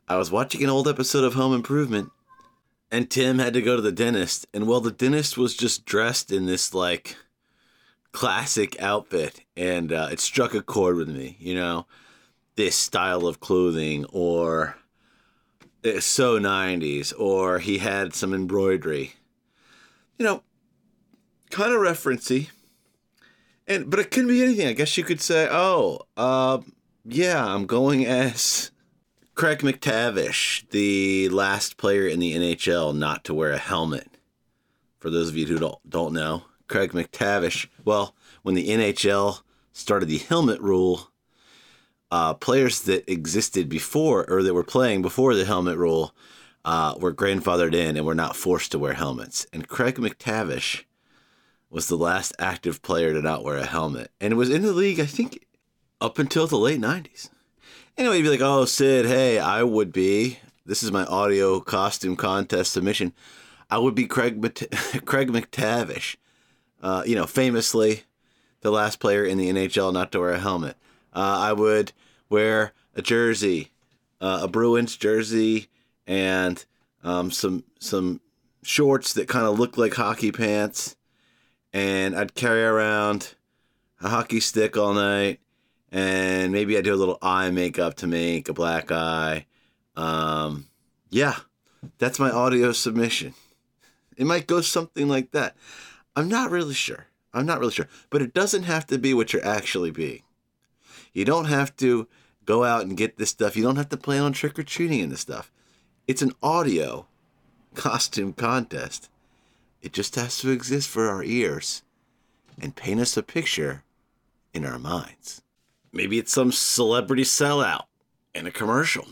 I 0.07 0.17
was 0.17 0.29
watching 0.29 0.63
an 0.63 0.69
old 0.69 0.87
episode 0.87 1.23
of 1.23 1.33
Home 1.33 1.55
Improvement 1.55 2.11
and 2.91 3.09
Tim 3.09 3.39
had 3.39 3.53
to 3.53 3.61
go 3.61 3.75
to 3.75 3.81
the 3.81 3.91
dentist. 3.91 4.45
And 4.53 4.67
well, 4.67 4.81
the 4.81 4.91
dentist 4.91 5.37
was 5.37 5.55
just 5.55 5.85
dressed 5.85 6.31
in 6.31 6.45
this 6.45 6.73
like 6.73 7.15
classic 8.11 8.81
outfit 8.81 9.41
and 9.57 9.91
uh, 9.91 10.09
it 10.11 10.19
struck 10.19 10.53
a 10.53 10.61
chord 10.61 10.95
with 10.95 11.09
me, 11.09 11.35
you 11.39 11.55
know, 11.55 11.85
this 12.55 12.75
style 12.75 13.27
of 13.27 13.39
clothing 13.39 14.05
or 14.11 14.77
it's 15.83 16.05
so 16.05 16.39
90s 16.39 17.13
or 17.17 17.59
he 17.59 17.79
had 17.79 18.13
some 18.13 18.33
embroidery. 18.33 19.13
You 20.17 20.25
know 20.25 20.43
kind 21.49 21.73
of 21.73 21.79
referency. 21.79 22.49
And 23.67 23.89
but 23.89 23.99
it 23.99 24.11
couldn't 24.11 24.29
be 24.29 24.43
anything. 24.43 24.67
I 24.67 24.73
guess 24.73 24.97
you 24.97 25.03
could 25.03 25.21
say 25.21 25.47
oh 25.49 25.99
uh 26.17 26.59
yeah 27.05 27.45
i'm 27.45 27.65
going 27.65 28.05
as 28.05 28.71
craig 29.35 29.59
MacTavish, 29.59 30.69
the 30.69 31.27
last 31.29 31.75
player 31.75 32.07
in 32.07 32.19
the 32.19 32.33
nhl 32.33 32.95
not 32.95 33.25
to 33.25 33.33
wear 33.33 33.51
a 33.51 33.57
helmet 33.57 34.07
for 34.97 35.09
those 35.09 35.27
of 35.29 35.35
you 35.35 35.45
who 35.45 35.59
don't 35.59 35.89
don't 35.89 36.13
know 36.13 36.43
craig 36.67 36.93
MacTavish, 36.93 37.67
well 37.83 38.15
when 38.43 38.55
the 38.55 38.69
nhl 38.69 39.41
started 39.73 40.07
the 40.07 40.19
helmet 40.19 40.61
rule 40.61 41.11
uh, 42.11 42.33
players 42.33 42.81
that 42.83 43.11
existed 43.11 43.67
before 43.67 44.25
or 44.29 44.41
that 44.41 44.53
were 44.53 44.63
playing 44.63 45.01
before 45.01 45.35
the 45.35 45.43
helmet 45.43 45.77
rule 45.77 46.15
uh, 46.63 46.95
were 46.97 47.13
grandfathered 47.13 47.75
in 47.75 47.97
and 47.97 48.05
were 48.05 48.15
not 48.15 48.37
forced 48.37 48.71
to 48.71 48.79
wear 48.79 48.93
helmets. 48.93 49.45
And 49.51 49.67
Craig 49.67 49.95
MacTavish 49.95 50.83
was 51.69 51.87
the 51.87 51.97
last 51.97 52.33
active 52.39 52.81
player 52.81 53.11
to 53.11 53.21
not 53.21 53.43
wear 53.43 53.57
a 53.57 53.65
helmet. 53.65 54.11
And 54.21 54.31
it 54.31 54.37
was 54.37 54.49
in 54.49 54.61
the 54.61 54.71
league, 54.71 54.99
I 54.99 55.05
think, 55.05 55.45
up 55.99 56.19
until 56.19 56.47
the 56.47 56.57
late 56.57 56.79
90s. 56.79 57.29
Anyway, 57.97 58.17
you'd 58.17 58.23
be 58.23 58.29
like, 58.29 58.41
oh, 58.41 58.65
Sid, 58.65 59.05
hey, 59.05 59.39
I 59.39 59.63
would 59.63 59.93
be. 59.93 60.39
This 60.65 60.83
is 60.83 60.91
my 60.91 61.05
audio 61.05 61.61
costume 61.61 62.17
contest 62.17 62.73
submission. 62.73 63.13
I 63.69 63.77
would 63.77 63.95
be 63.95 64.05
Craig, 64.05 64.41
Craig 65.05 65.29
MacTavish. 65.31 66.17
Uh, 66.81 67.03
you 67.05 67.15
know, 67.15 67.25
famously 67.25 68.03
the 68.59 68.69
last 68.69 68.99
player 68.99 69.23
in 69.23 69.37
the 69.37 69.49
NHL 69.49 69.93
not 69.93 70.11
to 70.11 70.19
wear 70.19 70.31
a 70.31 70.39
helmet. 70.39 70.75
Uh, 71.13 71.37
I 71.39 71.53
would 71.53 71.93
wear 72.29 72.73
a 72.95 73.01
jersey, 73.01 73.71
uh, 74.19 74.41
a 74.43 74.47
Bruins 74.49 74.97
jersey, 74.97 75.69
and 76.05 76.65
um, 77.01 77.31
some 77.31 77.63
some 77.79 78.19
shorts 78.61 79.13
that 79.13 79.29
kind 79.29 79.45
of 79.45 79.57
look 79.57 79.77
like 79.77 79.93
hockey 79.93 80.33
pants, 80.33 80.97
and 81.71 82.13
I'd 82.13 82.35
carry 82.35 82.65
around 82.65 83.35
a 84.01 84.09
hockey 84.09 84.41
stick 84.41 84.75
all 84.75 84.93
night, 84.93 85.39
and 85.91 86.51
maybe 86.51 86.77
I'd 86.77 86.83
do 86.83 86.93
a 86.93 86.95
little 86.95 87.17
eye 87.21 87.49
makeup 87.51 87.95
to 87.95 88.07
make 88.07 88.49
a 88.49 88.53
black 88.53 88.91
eye. 88.91 89.45
Um, 89.95 90.67
yeah, 91.09 91.37
that's 91.97 92.19
my 92.19 92.31
audio 92.31 92.71
submission. 92.71 93.33
It 94.17 94.25
might 94.25 94.47
go 94.47 94.61
something 94.61 95.07
like 95.07 95.31
that. 95.31 95.55
I'm 96.15 96.29
not 96.29 96.51
really 96.51 96.73
sure. 96.73 97.07
I'm 97.33 97.45
not 97.45 97.59
really 97.59 97.73
sure, 97.73 97.89
but 98.09 98.21
it 98.21 98.33
doesn't 98.33 98.63
have 98.63 98.87
to 98.87 98.97
be 98.97 99.13
what 99.13 99.33
you're 99.33 99.45
actually 99.45 99.91
being. 99.91 100.23
You 101.13 101.25
don't 101.25 101.45
have 101.45 101.75
to 101.77 102.07
go 102.45 102.63
out 102.63 102.83
and 102.83 102.97
get 102.97 103.17
this 103.17 103.29
stuff. 103.29 103.57
You 103.57 103.63
don't 103.63 103.75
have 103.75 103.89
to 103.89 103.97
plan 103.97 104.23
on 104.23 104.33
trick 104.33 104.57
or 104.57 104.63
treating 104.63 104.99
in 104.99 105.09
this 105.09 105.21
stuff. 105.21 105.51
It's 106.07 106.21
an 106.21 106.31
audio 106.41 107.07
costume 107.73 108.33
contest. 108.33 109.09
It 109.81 109.93
just 109.93 110.15
has 110.15 110.37
to 110.39 110.49
exist 110.49 110.89
for 110.89 111.09
our 111.09 111.23
ears 111.23 111.83
and 112.59 112.75
paint 112.75 113.01
us 113.01 113.17
a 113.17 113.23
picture 113.23 113.83
in 114.53 114.65
our 114.65 114.79
minds. 114.79 115.41
Maybe 115.95 116.19
it's 116.19 116.33
some 116.33 116.51
celebrity 116.51 117.23
sellout 117.23 117.83
in 118.35 118.45
a 118.45 118.51
commercial. 118.51 119.07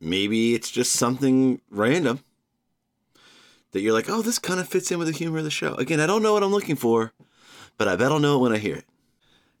Maybe 0.00 0.54
it's 0.54 0.70
just 0.70 0.92
something 0.92 1.60
random 1.70 2.20
that 3.72 3.80
you're 3.80 3.92
like, 3.92 4.08
oh, 4.08 4.22
this 4.22 4.38
kind 4.38 4.60
of 4.60 4.68
fits 4.68 4.92
in 4.92 5.00
with 5.00 5.08
the 5.08 5.12
humor 5.12 5.38
of 5.38 5.44
the 5.44 5.50
show. 5.50 5.74
Again, 5.74 5.98
I 5.98 6.06
don't 6.06 6.22
know 6.22 6.34
what 6.34 6.44
I'm 6.44 6.52
looking 6.52 6.76
for, 6.76 7.12
but 7.78 7.88
I 7.88 7.96
bet 7.96 8.12
I'll 8.12 8.20
know 8.20 8.36
it 8.36 8.42
when 8.42 8.52
I 8.52 8.58
hear 8.58 8.76
it. 8.76 8.84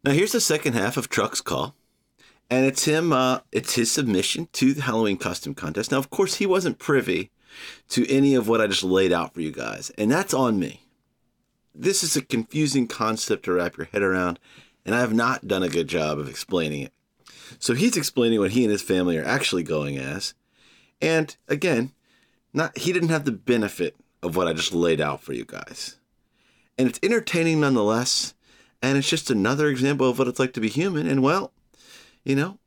Now 0.04 0.12
here's 0.12 0.30
the 0.30 0.40
second 0.40 0.74
half 0.74 0.96
of 0.96 1.08
Truck's 1.08 1.40
call, 1.40 1.74
and 2.48 2.66
it's 2.66 2.84
him. 2.84 3.12
Uh, 3.12 3.40
it's 3.50 3.74
his 3.74 3.90
submission 3.90 4.48
to 4.52 4.74
the 4.74 4.82
Halloween 4.82 5.16
costume 5.16 5.56
contest. 5.56 5.90
Now, 5.90 5.98
of 5.98 6.10
course, 6.10 6.36
he 6.36 6.46
wasn't 6.46 6.78
privy 6.78 7.32
to 7.88 8.08
any 8.08 8.36
of 8.36 8.46
what 8.46 8.60
I 8.60 8.68
just 8.68 8.84
laid 8.84 9.12
out 9.12 9.34
for 9.34 9.40
you 9.40 9.50
guys, 9.50 9.90
and 9.98 10.08
that's 10.08 10.34
on 10.34 10.60
me. 10.60 10.82
This 11.74 12.04
is 12.04 12.16
a 12.16 12.22
confusing 12.22 12.86
concept 12.86 13.44
to 13.46 13.52
wrap 13.52 13.76
your 13.76 13.86
head 13.86 14.02
around, 14.02 14.38
and 14.84 14.94
I 14.94 15.00
have 15.00 15.12
not 15.12 15.46
done 15.46 15.62
a 15.62 15.68
good 15.68 15.88
job 15.88 16.18
of 16.18 16.28
explaining 16.28 16.82
it. 16.82 16.92
So 17.58 17.74
he's 17.74 17.96
explaining 17.96 18.40
what 18.40 18.52
he 18.52 18.64
and 18.64 18.72
his 18.72 18.82
family 18.82 19.18
are 19.18 19.24
actually 19.24 19.62
going 19.62 19.98
as, 19.98 20.34
and 21.00 21.36
again, 21.48 21.92
not 22.52 22.76
he 22.78 22.92
didn't 22.92 23.10
have 23.10 23.24
the 23.24 23.32
benefit 23.32 23.96
of 24.22 24.36
what 24.36 24.48
I 24.48 24.52
just 24.52 24.72
laid 24.72 25.00
out 25.00 25.22
for 25.22 25.32
you 25.32 25.44
guys, 25.44 25.96
and 26.78 26.88
it's 26.88 27.00
entertaining 27.02 27.60
nonetheless 27.60 28.34
and 28.82 28.98
it's 28.98 29.08
just 29.08 29.30
another 29.30 29.68
example 29.68 30.10
of 30.10 30.18
what 30.18 30.28
it's 30.28 30.40
like 30.40 30.52
to 30.54 30.60
be 30.60 30.68
human. 30.68 31.06
And 31.06 31.22
well, 31.22 31.52
you 32.24 32.34
know, 32.34 32.58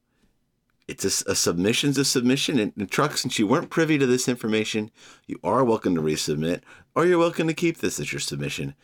it's 0.87 1.03
a, 1.03 1.31
a 1.31 1.35
submission's 1.35 1.97
a 1.97 2.05
submission. 2.05 2.57
And, 2.57 2.71
and 2.77 2.89
Truck, 2.89 3.17
since 3.17 3.37
you 3.37 3.45
weren't 3.45 3.69
privy 3.69 3.97
to 3.97 4.07
this 4.07 4.29
information, 4.29 4.91
you 5.27 5.39
are 5.43 5.63
welcome 5.63 5.93
to 5.95 6.01
resubmit, 6.01 6.61
or 6.95 7.05
you're 7.05 7.19
welcome 7.19 7.47
to 7.47 7.53
keep 7.53 7.79
this 7.79 7.99
as 7.99 8.13
your 8.13 8.21
submission. 8.21 8.75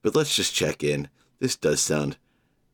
But 0.00 0.16
let's 0.16 0.34
just 0.34 0.54
check 0.54 0.82
in. 0.82 1.08
This 1.40 1.56
does 1.56 1.80
sound 1.80 2.16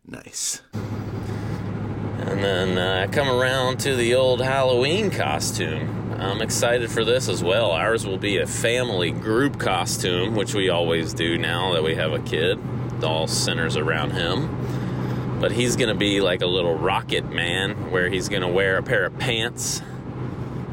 nice. 0.07 0.62
And 0.73 2.43
then 2.43 2.79
uh, 2.79 3.09
come 3.12 3.29
around 3.29 3.79
to 3.81 3.95
the 3.97 4.14
old 4.14 4.40
Halloween 4.40 5.11
costume. 5.11 6.12
I'm 6.19 6.40
excited 6.40 6.90
for 6.90 7.05
this 7.05 7.29
as 7.29 7.45
well. 7.45 7.73
Ours 7.73 8.07
will 8.07 8.19
be 8.19 8.38
a 8.38 8.47
family 8.47 9.11
group 9.11 9.59
costume, 9.59 10.35
which 10.35 10.55
we 10.55 10.71
always 10.71 11.12
do 11.12 11.37
now 11.37 11.75
that 11.75 11.83
we 11.83 11.95
have 11.97 12.12
a 12.12 12.21
kid. 12.21 12.59
It 12.97 13.05
all 13.05 13.27
centers 13.27 13.77
around 13.77 14.12
him. 14.12 15.38
But 15.40 15.53
he's 15.53 15.77
going 15.77 15.90
to 15.90 15.95
be 15.95 16.21
like 16.21 16.40
a 16.40 16.47
little 16.47 16.79
rocket 16.79 17.31
man, 17.31 17.90
where 17.90 18.09
he's 18.09 18.29
going 18.29 18.43
to 18.43 18.49
wear 18.49 18.79
a 18.79 18.83
pair 18.83 19.05
of 19.05 19.19
pants. 19.19 19.83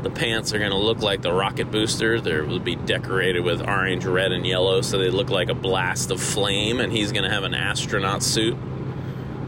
The 0.04 0.10
pants 0.10 0.54
are 0.54 0.60
going 0.60 0.72
to 0.72 0.78
look 0.78 1.00
like 1.00 1.22
the 1.22 1.34
rocket 1.34 1.70
booster. 1.70 2.22
They 2.22 2.40
will 2.42 2.60
be 2.60 2.76
decorated 2.76 3.42
with 3.42 3.62
orange, 3.62 4.06
red, 4.06 4.32
and 4.32 4.46
yellow, 4.46 4.82
so 4.82 4.98
they 4.98 5.10
look 5.10 5.30
like 5.30 5.50
a 5.50 5.54
blast 5.54 6.12
of 6.12 6.22
flame. 6.22 6.80
And 6.80 6.94
he's 6.94 7.12
going 7.12 7.24
to 7.24 7.30
have 7.30 7.44
an 7.44 7.54
astronaut 7.54 8.24
suit 8.24 8.56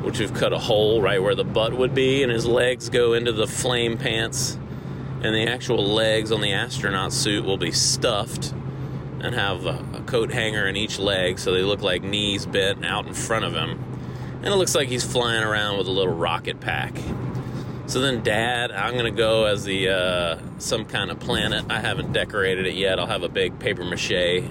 which 0.03 0.19
we've 0.19 0.33
cut 0.33 0.53
a 0.53 0.59
hole 0.59 1.01
right 1.01 1.21
where 1.21 1.35
the 1.35 1.43
butt 1.43 1.73
would 1.73 1.95
be, 1.95 2.23
and 2.23 2.31
his 2.31 2.45
legs 2.45 2.89
go 2.89 3.13
into 3.13 3.31
the 3.31 3.47
flame 3.47 3.97
pants, 3.97 4.57
and 5.21 5.33
the 5.33 5.47
actual 5.47 5.83
legs 5.83 6.31
on 6.31 6.41
the 6.41 6.51
astronaut 6.51 7.13
suit 7.13 7.45
will 7.45 7.57
be 7.57 7.71
stuffed 7.71 8.53
and 9.21 9.33
have 9.33 9.65
a, 9.65 9.83
a, 9.93 10.01
coat 10.01 10.31
hanger 10.31 10.67
in 10.67 10.75
each 10.75 10.99
leg 10.99 11.39
so 11.39 11.53
they 11.53 11.61
look 11.61 11.81
like 11.81 12.03
knees 12.03 12.45
bent 12.45 12.83
out 12.85 13.07
in 13.07 13.13
front 13.13 13.45
of 13.45 13.53
him. 13.53 13.81
And 14.43 14.47
it 14.47 14.57
looks 14.57 14.75
like 14.75 14.89
he's 14.89 15.09
flying 15.09 15.41
around 15.41 15.77
with 15.77 15.87
a 15.87 15.91
little 15.91 16.13
rocket 16.13 16.59
pack. 16.59 16.93
So 17.85 18.01
then, 18.01 18.21
Dad, 18.21 18.71
I'm 18.71 18.97
gonna 18.97 19.11
go 19.11 19.45
as 19.45 19.63
the 19.63 19.89
uh, 19.89 20.39
some 20.57 20.83
kind 20.83 21.09
of 21.09 21.19
planet. 21.21 21.65
I 21.69 21.79
haven't 21.79 22.11
decorated 22.11 22.65
it 22.65 22.75
yet. 22.75 22.99
I'll 22.99 23.07
have 23.07 23.23
a 23.23 23.29
big 23.29 23.59
paper 23.59 23.85
mache 23.85 24.43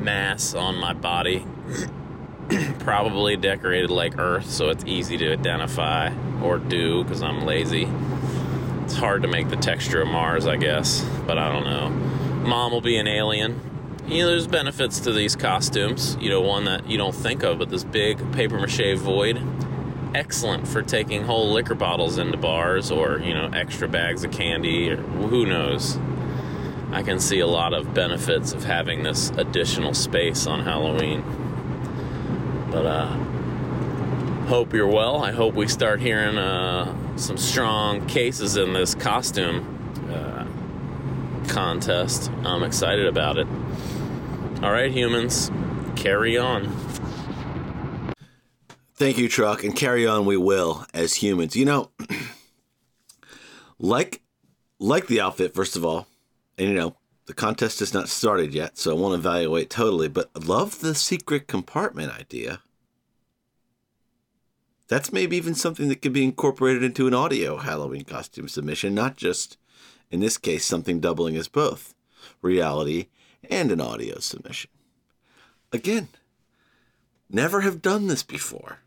mass 0.00 0.54
on 0.54 0.76
my 0.76 0.92
body 0.92 1.44
probably 2.80 3.36
decorated 3.36 3.90
like 3.90 4.18
Earth, 4.18 4.50
so 4.50 4.68
it's 4.68 4.84
easy 4.84 5.16
to 5.16 5.32
identify 5.32 6.12
or 6.42 6.58
do 6.58 7.02
because 7.02 7.22
I'm 7.22 7.44
lazy. 7.46 7.88
It's 8.84 8.94
hard 8.94 9.22
to 9.22 9.28
make 9.28 9.48
the 9.48 9.56
texture 9.56 10.02
of 10.02 10.08
Mars, 10.08 10.46
I 10.46 10.56
guess, 10.56 11.02
but 11.26 11.38
I 11.38 11.50
don't 11.50 11.64
know. 11.64 11.88
Mom 12.46 12.72
will 12.72 12.82
be 12.82 12.96
an 12.96 13.06
alien. 13.06 13.60
You 14.06 14.22
know, 14.22 14.28
there's 14.28 14.46
benefits 14.46 15.00
to 15.00 15.12
these 15.12 15.34
costumes. 15.34 16.18
You 16.20 16.28
know, 16.28 16.42
one 16.42 16.66
that 16.66 16.88
you 16.88 16.98
don't 16.98 17.14
think 17.14 17.42
of, 17.42 17.58
but 17.58 17.70
this 17.70 17.84
big 17.84 18.32
paper 18.32 18.58
mache 18.58 18.98
void. 18.98 19.40
Excellent 20.14 20.68
for 20.68 20.82
taking 20.82 21.24
whole 21.24 21.50
liquor 21.50 21.74
bottles 21.74 22.18
into 22.18 22.36
bars 22.36 22.90
or, 22.90 23.18
you 23.18 23.32
know, 23.32 23.48
extra 23.54 23.88
bags 23.88 24.22
of 24.22 24.30
candy 24.30 24.90
or 24.90 24.96
who 24.96 25.46
knows. 25.46 25.98
I 26.92 27.02
can 27.02 27.18
see 27.18 27.40
a 27.40 27.46
lot 27.46 27.72
of 27.72 27.94
benefits 27.94 28.52
of 28.52 28.64
having 28.64 29.02
this 29.02 29.30
additional 29.30 29.94
space 29.94 30.46
on 30.46 30.60
Halloween. 30.60 31.24
But 32.74 32.86
uh, 32.86 33.06
hope 34.46 34.74
you're 34.74 34.88
well. 34.88 35.22
I 35.22 35.30
hope 35.30 35.54
we 35.54 35.68
start 35.68 36.00
hearing 36.00 36.36
uh, 36.36 37.16
some 37.16 37.36
strong 37.36 38.04
cases 38.08 38.56
in 38.56 38.72
this 38.72 38.96
costume 38.96 39.64
uh, 40.10 40.44
contest. 41.46 42.32
I'm 42.42 42.64
excited 42.64 43.06
about 43.06 43.38
it. 43.38 43.46
All 44.60 44.72
right, 44.72 44.90
humans, 44.90 45.52
carry 45.94 46.36
on. 46.36 46.66
Thank 48.96 49.18
you, 49.18 49.28
Truck, 49.28 49.62
and 49.62 49.76
carry 49.76 50.04
on 50.04 50.26
we 50.26 50.36
will 50.36 50.84
as 50.92 51.14
humans. 51.14 51.54
You 51.54 51.66
know, 51.66 51.90
like 53.78 54.20
like 54.80 55.06
the 55.06 55.20
outfit, 55.20 55.54
first 55.54 55.76
of 55.76 55.84
all, 55.84 56.08
and 56.58 56.70
you 56.70 56.74
know, 56.74 56.96
the 57.26 57.34
contest 57.34 57.80
has 57.80 57.94
not 57.94 58.08
started 58.08 58.52
yet, 58.52 58.76
so 58.76 58.90
I 58.90 59.00
won't 59.00 59.14
evaluate 59.14 59.70
totally, 59.70 60.08
but 60.08 60.30
love 60.46 60.80
the 60.80 60.94
secret 60.94 61.46
compartment 61.46 62.12
idea. 62.12 62.60
That's 64.88 65.12
maybe 65.12 65.36
even 65.36 65.54
something 65.54 65.88
that 65.88 66.02
could 66.02 66.12
be 66.12 66.24
incorporated 66.24 66.82
into 66.82 67.06
an 67.06 67.14
audio 67.14 67.56
Halloween 67.56 68.04
costume 68.04 68.48
submission, 68.48 68.94
not 68.94 69.16
just, 69.16 69.56
in 70.10 70.20
this 70.20 70.36
case, 70.36 70.64
something 70.64 71.00
doubling 71.00 71.36
as 71.36 71.48
both 71.48 71.94
reality 72.42 73.06
and 73.48 73.72
an 73.72 73.80
audio 73.80 74.18
submission. 74.18 74.70
Again, 75.72 76.08
never 77.30 77.62
have 77.62 77.80
done 77.80 78.06
this 78.06 78.22
before. 78.22 78.80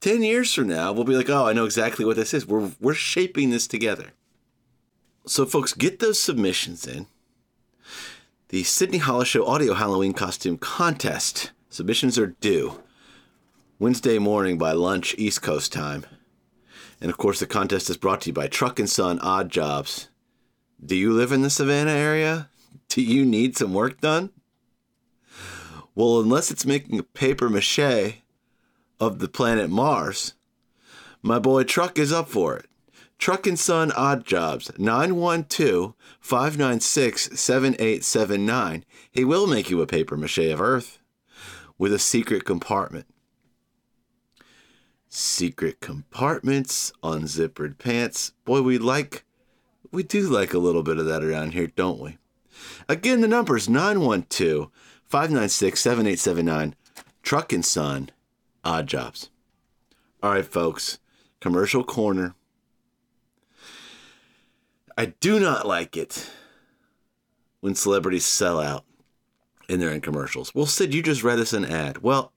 10 0.00 0.22
years 0.22 0.52
from 0.52 0.68
now, 0.68 0.92
we'll 0.92 1.04
be 1.04 1.16
like, 1.16 1.30
oh, 1.30 1.46
I 1.46 1.54
know 1.54 1.64
exactly 1.64 2.04
what 2.04 2.16
this 2.16 2.34
is. 2.34 2.46
We're, 2.46 2.70
we're 2.78 2.94
shaping 2.94 3.50
this 3.50 3.66
together. 3.66 4.12
So, 5.26 5.44
folks, 5.44 5.72
get 5.72 5.98
those 5.98 6.20
submissions 6.20 6.86
in. 6.86 7.06
The 8.48 8.64
Sydney 8.64 8.98
Hollis 8.98 9.28
Show 9.28 9.46
Audio 9.46 9.74
Halloween 9.74 10.14
Costume 10.14 10.56
Contest 10.58 11.52
submissions 11.68 12.18
are 12.18 12.28
due 12.40 12.82
Wednesday 13.78 14.18
morning 14.18 14.58
by 14.58 14.72
lunch, 14.72 15.14
East 15.18 15.42
Coast 15.42 15.72
time. 15.72 16.06
And 17.00 17.10
of 17.10 17.18
course, 17.18 17.40
the 17.40 17.46
contest 17.46 17.90
is 17.90 17.96
brought 17.96 18.22
to 18.22 18.30
you 18.30 18.32
by 18.32 18.48
Truck 18.48 18.78
and 18.78 18.88
Son 18.88 19.18
Odd 19.20 19.50
Jobs. 19.50 20.08
Do 20.84 20.96
you 20.96 21.12
live 21.12 21.30
in 21.32 21.42
the 21.42 21.50
Savannah 21.50 21.92
area? 21.92 22.48
Do 22.88 23.02
you 23.02 23.24
need 23.24 23.56
some 23.56 23.74
work 23.74 24.00
done? 24.00 24.30
Well, 25.94 26.20
unless 26.20 26.50
it's 26.50 26.64
making 26.64 26.98
a 26.98 27.02
paper 27.02 27.48
mache 27.50 28.22
of 29.00 29.18
the 29.18 29.28
planet 29.28 29.68
Mars, 29.68 30.34
my 31.22 31.38
boy 31.38 31.64
Truck 31.64 31.98
is 31.98 32.12
up 32.12 32.28
for 32.28 32.56
it. 32.56 32.67
Truck 33.18 33.48
and 33.48 33.58
Son 33.58 33.90
Odd 33.92 34.24
Jobs, 34.24 34.70
912 34.78 35.94
596 36.20 37.40
7879. 37.40 38.84
He 39.10 39.24
will 39.24 39.46
make 39.48 39.70
you 39.70 39.82
a 39.82 39.86
paper 39.86 40.16
mache 40.16 40.38
of 40.38 40.60
Earth 40.60 41.00
with 41.76 41.92
a 41.92 41.98
secret 41.98 42.44
compartment. 42.44 43.06
Secret 45.08 45.80
compartments, 45.80 46.92
unzippered 47.02 47.78
pants. 47.78 48.32
Boy, 48.44 48.62
we 48.62 48.78
like, 48.78 49.24
we 49.90 50.04
do 50.04 50.28
like 50.28 50.54
a 50.54 50.58
little 50.58 50.82
bit 50.84 50.98
of 50.98 51.06
that 51.06 51.24
around 51.24 51.54
here, 51.54 51.66
don't 51.66 51.98
we? 51.98 52.18
Again, 52.88 53.20
the 53.20 53.28
number 53.28 53.56
is 53.56 53.68
912 53.68 54.70
596 55.04 55.80
7879. 55.80 56.74
Truck 57.22 57.52
and 57.52 57.64
Son 57.64 58.10
Odd 58.64 58.86
Jobs. 58.86 59.30
All 60.22 60.30
right, 60.30 60.44
folks, 60.44 60.98
commercial 61.40 61.82
corner. 61.82 62.34
I 64.98 65.14
do 65.20 65.38
not 65.38 65.64
like 65.64 65.96
it 65.96 66.28
when 67.60 67.76
celebrities 67.76 68.24
sell 68.26 68.58
out 68.58 68.84
and 69.68 69.80
they're 69.80 69.92
in 69.92 70.00
commercials. 70.00 70.52
Well, 70.56 70.66
Sid, 70.66 70.92
you 70.92 71.04
just 71.04 71.22
read 71.22 71.38
us 71.38 71.52
an 71.52 71.64
ad. 71.64 71.98
Well, 71.98 72.32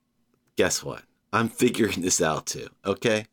guess 0.57 0.83
what? 0.83 1.01
I'm 1.33 1.49
figuring 1.49 2.01
this 2.01 2.21
out 2.21 2.45
too, 2.45 2.67
okay? 2.85 3.25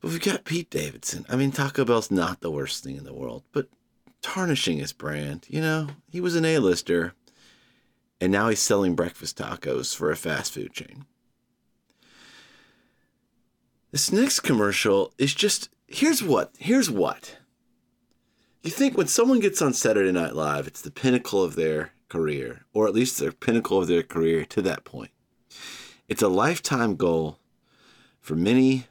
But 0.00 0.10
we've 0.10 0.20
got 0.20 0.44
Pete 0.44 0.68
Davidson. 0.68 1.26
I 1.28 1.36
mean, 1.36 1.52
Taco 1.52 1.84
Bell's 1.84 2.10
not 2.10 2.40
the 2.40 2.50
worst 2.50 2.82
thing 2.82 2.96
in 2.96 3.04
the 3.04 3.14
world, 3.14 3.44
but 3.52 3.68
tarnishing 4.20 4.78
his 4.78 4.92
brand, 4.92 5.46
you 5.48 5.60
know, 5.60 5.86
he 6.10 6.20
was 6.20 6.34
an 6.34 6.44
A-lister, 6.44 7.14
and 8.20 8.32
now 8.32 8.48
he's 8.48 8.58
selling 8.58 8.96
breakfast 8.96 9.38
tacos 9.38 9.94
for 9.94 10.10
a 10.10 10.16
fast 10.16 10.54
food 10.54 10.72
chain. 10.72 11.04
This 13.92 14.10
next 14.10 14.40
commercial 14.40 15.12
is 15.18 15.34
just 15.34 15.68
here's 15.88 16.22
what 16.22 16.54
here's 16.58 16.90
what 16.90 17.36
you 18.62 18.70
think 18.70 18.96
when 18.96 19.06
someone 19.06 19.40
gets 19.40 19.62
on 19.62 19.72
Saturday 19.72 20.12
Night 20.12 20.34
Live, 20.34 20.66
it's 20.66 20.82
the 20.82 20.90
pinnacle 20.90 21.42
of 21.42 21.54
their 21.54 21.92
career, 22.08 22.66
or 22.72 22.86
at 22.86 22.94
least 22.94 23.18
the 23.18 23.32
pinnacle 23.32 23.80
of 23.80 23.88
their 23.88 24.02
career 24.02 24.44
to 24.44 24.60
that 24.62 24.84
point. 24.84 25.10
It's 26.08 26.22
a 26.22 26.28
lifetime 26.28 26.96
goal 26.96 27.38
for 28.20 28.34
many 28.34 28.86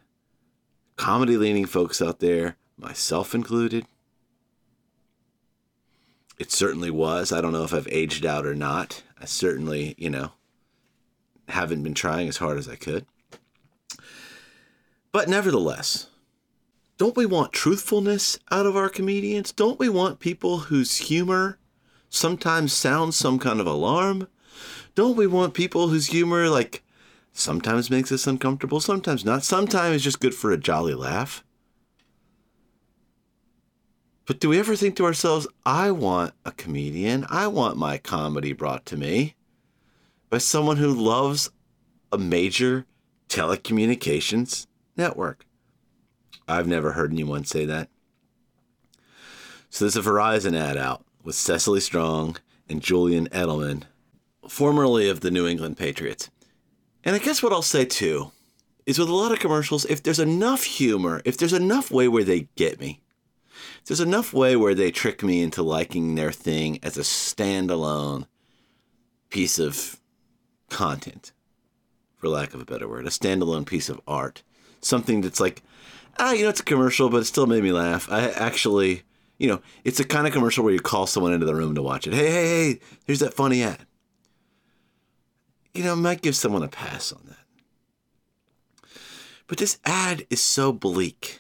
comedy 0.96 1.38
leaning 1.38 1.66
folks 1.66 2.02
out 2.02 2.20
there, 2.20 2.56
myself 2.78 3.36
included. 3.36 3.86
It 6.40 6.52
certainly 6.52 6.92
was. 6.92 7.32
I 7.32 7.42
don't 7.42 7.54
know 7.54 7.64
if 7.64 7.74
I've 7.74 7.88
aged 7.92 8.26
out 8.26 8.46
or 8.46 8.56
not. 8.56 9.04
I 9.20 9.26
certainly, 9.26 9.96
you 9.98 10.10
know, 10.10 10.32
haven't 11.50 11.84
been 11.84 11.94
trying 11.94 12.28
as 12.28 12.38
hard 12.38 12.58
as 12.58 12.70
I 12.70 12.76
could. 12.76 13.06
But 15.12 15.28
nevertheless, 15.28 16.08
don't 16.98 17.16
we 17.16 17.26
want 17.26 17.54
truthfulness 17.54 18.40
out 18.50 18.66
of 18.66 18.76
our 18.76 18.90
comedians? 18.90 19.52
Don't 19.52 19.80
we 19.80 19.88
want 19.88 20.20
people 20.20 20.58
whose 20.58 20.98
humor 20.98 21.60
sometimes 22.10 22.74
sounds 22.74 23.16
some 23.16 23.38
kind 23.38 23.60
of 23.60 23.68
alarm? 23.68 24.28
Don't 24.96 25.16
we 25.16 25.28
want 25.28 25.54
people 25.54 25.90
whose 25.90 26.08
humor, 26.08 26.50
like, 26.50 26.84
sometimes 27.32 27.92
makes 27.92 28.12
us 28.12 28.26
uncomfortable, 28.26 28.80
sometimes 28.80 29.24
not? 29.24 29.44
Sometimes 29.44 30.04
just 30.04 30.20
good 30.20 30.34
for 30.34 30.52
a 30.52 30.58
jolly 30.58 30.96
laugh. 30.96 31.44
But 34.26 34.40
do 34.40 34.50
we 34.50 34.60
ever 34.60 34.76
think 34.76 34.96
to 34.98 35.06
ourselves, 35.06 35.48
I 35.66 35.92
want 35.92 36.34
a 36.44 36.52
comedian, 36.52 37.26
I 37.30 37.48
want 37.48 37.78
my 37.78 37.98
comedy 37.98 38.54
brought 38.54 38.86
to 38.88 38.98
me 38.98 39.36
by 40.30 40.40
someone 40.40 40.78
who 40.78 40.94
loves 40.94 41.52
a 42.12 42.18
major 42.18 42.86
telecommunications 43.30 44.66
network? 44.98 45.47
I've 46.48 46.68
never 46.68 46.94
heard 46.94 47.12
anyone 47.12 47.44
say 47.44 47.66
that. 47.66 47.90
So 49.70 49.86
there's 49.86 49.98
a 49.98 50.02
Verizon 50.02 50.56
ad 50.56 50.78
out 50.78 51.06
with 51.24 51.36
Cecily 51.36 51.82
Strong 51.82 52.38
and 52.70 52.82
Julian 52.82 53.28
Edelman, 53.30 53.84
formerly 54.48 55.10
of 55.10 55.20
the 55.20 55.32
New 55.32 55.46
England 55.46 55.78
Patriots. 55.78 56.30
And 57.04 57.16
I 57.16 57.20
guess 57.20 57.44
what 57.44 57.52
I'll 57.52 57.62
say 57.62 57.86
too 57.86 58.32
is 58.86 58.98
with 58.98 59.10
a 59.10 59.14
lot 59.14 59.34
of 59.34 59.40
commercials, 59.40 59.86
if 59.86 60.02
there's 60.02 60.20
enough 60.20 60.64
humor, 60.64 61.22
if 61.26 61.38
there's 61.38 61.54
enough 61.54 61.92
way 61.92 62.08
where 62.08 62.24
they 62.24 62.48
get 62.56 62.80
me, 62.80 63.02
if 63.82 63.88
there's 63.88 64.00
enough 64.00 64.34
way 64.34 64.56
where 64.56 64.76
they 64.76 64.92
trick 64.92 65.22
me 65.22 65.42
into 65.42 65.62
liking 65.62 66.16
their 66.16 66.32
thing 66.32 66.80
as 66.82 66.98
a 66.98 67.02
standalone 67.02 68.28
piece 69.30 69.60
of 69.60 70.00
content, 70.70 71.34
for 72.16 72.30
lack 72.30 72.54
of 72.54 72.62
a 72.62 72.66
better 72.66 72.88
word, 72.88 73.06
a 73.06 73.10
standalone 73.10 73.66
piece 73.66 73.90
of 73.90 74.00
art, 74.08 74.44
something 74.80 75.22
that's 75.22 75.42
like, 75.42 75.62
ah, 76.20 76.32
you 76.32 76.44
know, 76.44 76.50
it's 76.50 76.60
a 76.60 76.64
commercial, 76.64 77.10
but 77.10 77.22
it 77.22 77.26
still 77.26 77.48
made 77.48 77.64
me 77.64 77.72
laugh. 77.72 78.08
I 78.12 78.30
actually, 78.30 79.04
you 79.38 79.48
know, 79.48 79.62
it's 79.84 80.00
a 80.00 80.06
kind 80.06 80.28
of 80.28 80.34
commercial 80.34 80.64
where 80.64 80.74
you 80.74 80.80
call 80.80 81.08
someone 81.08 81.34
into 81.34 81.46
the 81.46 81.56
room 81.56 81.76
to 81.76 81.82
watch 81.82 82.08
it. 82.08 82.14
Hey, 82.14 82.30
hey, 82.30 82.48
hey, 82.74 82.80
here's 83.06 83.20
that 83.20 83.34
funny 83.34 83.64
ad. 83.64 83.86
You 85.74 85.84
know, 85.84 85.92
I 85.94 85.96
might 85.96 86.22
give 86.22 86.36
someone 86.36 86.64
a 86.64 86.68
pass 86.68 87.12
on 87.12 87.22
that. 87.28 88.90
But 89.48 89.60
this 89.60 89.78
ad 89.86 90.26
is 90.30 90.42
so 90.42 90.72
bleak. 90.74 91.40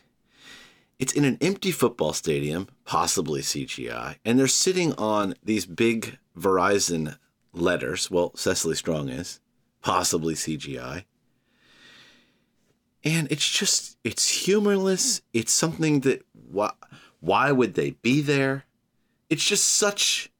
It's 0.99 1.13
in 1.13 1.25
an 1.25 1.37
empty 1.41 1.71
football 1.71 2.13
stadium, 2.13 2.67
possibly 2.85 3.41
CGI, 3.41 4.15
and 4.25 4.39
they're 4.39 4.47
sitting 4.47 4.93
on 4.93 5.35
these 5.43 5.65
big 5.65 6.17
Verizon 6.37 7.17
letters. 7.53 8.09
Well, 8.09 8.31
Cecily 8.35 8.75
Strong 8.75 9.09
is, 9.09 9.39
possibly 9.81 10.33
CGI. 10.33 11.03
And 13.03 13.27
it's 13.31 13.47
just, 13.47 13.97
it's 14.03 14.27
humorless. 14.27 15.21
It's 15.33 15.51
something 15.51 16.01
that, 16.01 16.25
why, 16.33 16.71
why 17.19 17.51
would 17.51 17.75
they 17.75 17.91
be 17.91 18.21
there? 18.21 18.65
It's 19.29 19.43
just 19.43 19.67
such 19.67 20.31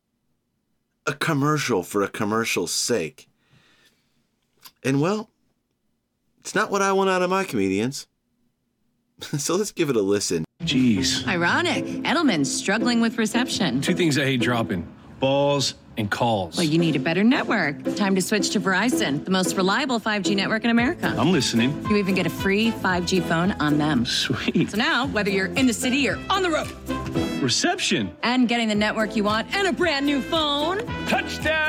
a 1.05 1.13
commercial 1.13 1.83
for 1.83 2.01
a 2.01 2.07
commercial's 2.07 2.73
sake. 2.73 3.29
And 4.83 5.01
well, 5.01 5.29
it's 6.39 6.55
not 6.55 6.71
what 6.71 6.81
I 6.81 6.91
want 6.91 7.09
out 7.09 7.21
of 7.21 7.29
my 7.29 7.43
comedians. 7.43 8.07
so 9.37 9.55
let's 9.55 9.71
give 9.71 9.89
it 9.89 9.95
a 9.95 10.01
listen. 10.01 10.45
Jeez. 10.63 11.25
Ironic. 11.27 11.85
Edelman's 12.03 12.53
struggling 12.53 13.01
with 13.01 13.17
reception. 13.17 13.81
Two 13.81 13.93
things 13.93 14.17
I 14.17 14.25
hate 14.25 14.41
dropping 14.41 14.87
balls 15.19 15.73
and 15.97 16.11
calls. 16.11 16.55
Well, 16.57 16.65
you 16.65 16.77
need 16.77 16.95
a 16.95 16.99
better 16.99 17.23
network. 17.23 17.95
Time 17.95 18.13
to 18.15 18.21
switch 18.21 18.51
to 18.51 18.59
Verizon, 18.59 19.23
the 19.25 19.31
most 19.31 19.55
reliable 19.57 19.99
5G 19.99 20.35
network 20.35 20.63
in 20.63 20.69
America. 20.69 21.13
I'm 21.17 21.31
listening. 21.31 21.83
You 21.89 21.95
even 21.97 22.13
get 22.13 22.27
a 22.27 22.29
free 22.29 22.71
5G 22.71 23.23
phone 23.23 23.51
on 23.53 23.77
them. 23.79 24.05
Sweet. 24.05 24.69
So 24.71 24.77
now, 24.77 25.07
whether 25.07 25.31
you're 25.31 25.47
in 25.47 25.65
the 25.65 25.73
city 25.73 26.07
or 26.07 26.19
on 26.29 26.43
the 26.43 26.49
road, 26.51 27.41
Reception. 27.41 28.15
and 28.23 28.47
getting 28.47 28.67
the 28.67 28.75
network 28.75 29.15
you 29.15 29.23
want 29.23 29.53
and 29.55 29.67
a 29.67 29.73
brand 29.73 30.05
new 30.05 30.21
phone, 30.21 30.85
Touchdown! 31.07 31.63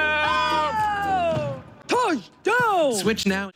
Oh! 0.70 1.62
touchdown! 1.86 2.94
Switch 2.94 3.26
now. 3.26 3.50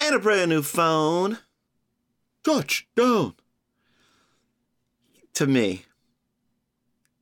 And 0.00 0.14
a 0.14 0.18
brand 0.18 0.50
new 0.50 0.62
phone. 0.62 1.38
Touchdown. 2.44 3.34
To 5.34 5.46
me, 5.46 5.84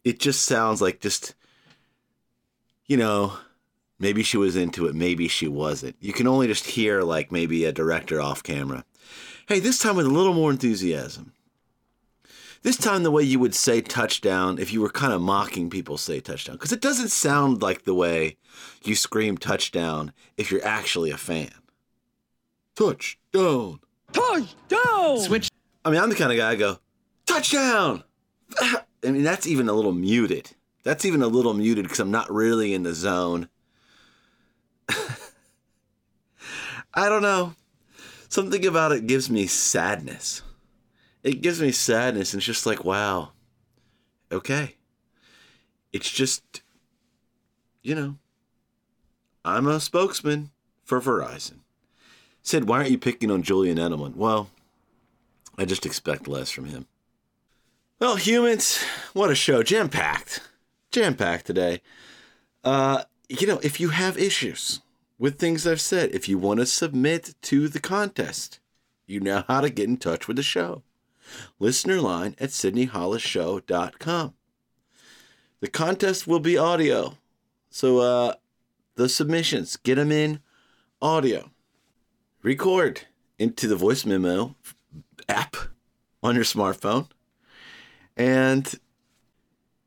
it 0.05 0.19
just 0.19 0.43
sounds 0.45 0.81
like 0.83 1.01
just, 1.01 1.35
you 2.91 2.97
know, 2.97 3.35
maybe 4.01 4.25
she 4.25 4.37
was 4.37 4.57
into 4.57 4.87
it, 4.87 4.97
maybe 4.97 5.29
she 5.29 5.47
wasn't. 5.47 5.95
You 6.01 6.13
can 6.13 6.27
only 6.27 6.49
just 6.49 6.67
hear 6.67 7.03
like 7.03 7.31
maybe 7.31 7.65
a 7.65 7.71
director 7.71 8.21
off 8.21 8.43
camera. 8.43 8.85
Hey, 9.47 9.61
this 9.61 9.79
time 9.79 9.95
with 9.95 10.07
a 10.07 10.11
little 10.11 10.35
more 10.35 10.51
enthusiasm. 10.51 11.33
This 12.63 12.77
time, 12.77 13.05
the 13.05 13.13
way 13.13 13.23
you 13.23 13.39
would 13.39 13.55
say 13.55 13.81
touchdown 13.81 14.59
if 14.59 14.73
you 14.73 14.81
were 14.81 14.91
kind 14.91 15.13
of 15.13 15.23
mocking 15.23 15.71
people 15.71 15.99
say 15.99 16.19
touchdown. 16.19 16.57
Because 16.57 16.73
it 16.73 16.81
doesn't 16.81 17.11
sound 17.11 17.63
like 17.63 17.85
the 17.85 17.95
way 17.95 18.37
you 18.83 18.97
scream 18.97 19.39
touchdown 19.39 20.13
if 20.37 20.51
you're 20.51 20.67
actually 20.67 21.13
a 21.13 21.17
fan. 21.17 21.55
Touchdown. 22.75 23.79
Touchdown! 24.13 25.19
Switch. 25.21 25.49
I 25.85 25.91
mean, 25.91 26.01
I'm 26.01 26.11
the 26.11 26.17
kind 26.17 26.33
of 26.33 26.39
guy 26.39 26.51
I 26.51 26.57
go, 26.57 26.79
touchdown. 27.25 28.03
I 28.61 28.83
mean, 29.05 29.23
that's 29.23 29.47
even 29.47 29.69
a 29.69 29.75
little 29.75 29.93
muted. 29.93 30.51
That's 30.83 31.05
even 31.05 31.23
a 31.23 31.29
little 31.29 31.55
muted 31.55 31.85
because 31.85 32.01
I'm 32.01 32.11
not 32.11 32.33
really 32.33 32.73
in 32.75 32.83
the 32.83 32.95
zone. 32.95 33.49
I 36.95 37.09
don't 37.09 37.23
know. 37.23 37.55
Something 38.29 38.65
about 38.67 38.93
it 38.93 39.07
gives 39.07 39.29
me 39.29 39.47
sadness. 39.47 40.43
It 41.23 41.43
gives 41.43 41.61
me 41.61 41.73
sadness, 41.73 42.33
and 42.33 42.39
it's 42.41 42.47
just 42.47 42.65
like, 42.65 42.85
wow, 42.85 43.33
okay. 44.33 44.77
It's 45.93 46.11
just, 46.11 46.63
you 47.83 47.95
know, 47.95 48.17
I'm 49.45 49.67
a 49.67 49.81
spokesman 49.81 50.51
for 50.85 51.01
Verizon. 51.01 51.59
Said, 52.43 52.69
why 52.69 52.79
aren't 52.79 52.91
you 52.91 52.99
picking 52.99 53.31
on 53.31 53.43
Julian 53.43 53.77
Edelman? 53.77 54.17
Well, 54.17 54.49
I 55.59 55.67
just 55.67 55.85
expect 55.85 56.27
less 56.27 56.51
from 56.51 56.65
him. 56.67 56.87
Well, 57.99 58.17
humans, 58.17 58.83
what 59.13 59.31
a 59.31 59.35
show. 59.35 59.63
Jam 59.63 59.91
packed. 59.91 60.41
Jam 60.91 61.15
packed 61.15 61.47
today. 61.47 61.83
Uh, 62.65 63.05
you 63.29 63.47
know, 63.47 63.61
if 63.63 63.79
you 63.81 63.91
have 63.91 64.19
issues 64.19 64.81
with 65.19 65.39
things 65.39 65.67
I've 65.67 65.81
said, 65.81 66.11
if 66.13 66.29
you 66.29 66.39
want 66.39 66.61
to 66.61 66.67
submit 66.67 67.35
to 67.43 67.69
the 67.69 67.81
contest, 67.81 68.59
you 69.07 69.21
know 69.21 69.45
how 69.47 69.61
to 69.61 69.71
get 69.71 69.89
in 69.89 69.97
touch 69.97 70.27
with 70.27 70.37
the 70.37 70.43
show. 70.43 70.83
Listener 71.59 72.01
line 72.01 72.35
at 72.39 72.51
sydneyhollisshow.com. 72.51 74.35
The 75.61 75.69
contest 75.69 76.27
will 76.27 76.41
be 76.41 76.59
audio. 76.59 77.19
So, 77.69 77.99
uh, 77.99 78.35
the 78.97 79.09
submissions, 79.09 79.77
get 79.77 79.95
them 79.95 80.11
in 80.11 80.41
audio. 81.01 81.51
Record 82.43 83.03
into 83.39 83.69
the 83.69 83.77
voice 83.77 84.05
memo 84.05 84.57
app 85.29 85.57
on 86.23 86.35
your 86.35 86.45
smartphone 86.45 87.09
and 88.17 88.79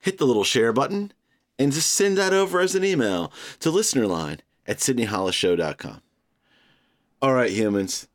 hit 0.03 0.17
the 0.17 0.25
little 0.25 0.43
share 0.43 0.73
button 0.73 1.11
and 1.57 1.71
just 1.71 1.93
send 1.93 2.17
that 2.17 2.33
over 2.33 2.59
as 2.59 2.75
an 2.75 2.83
email 2.83 3.31
to 3.59 3.69
listenerline 3.69 4.39
at 4.67 4.77
sydneyhollisshow.com. 4.77 6.01
All 7.21 7.33
right, 7.33 7.51
humans, 7.51 8.07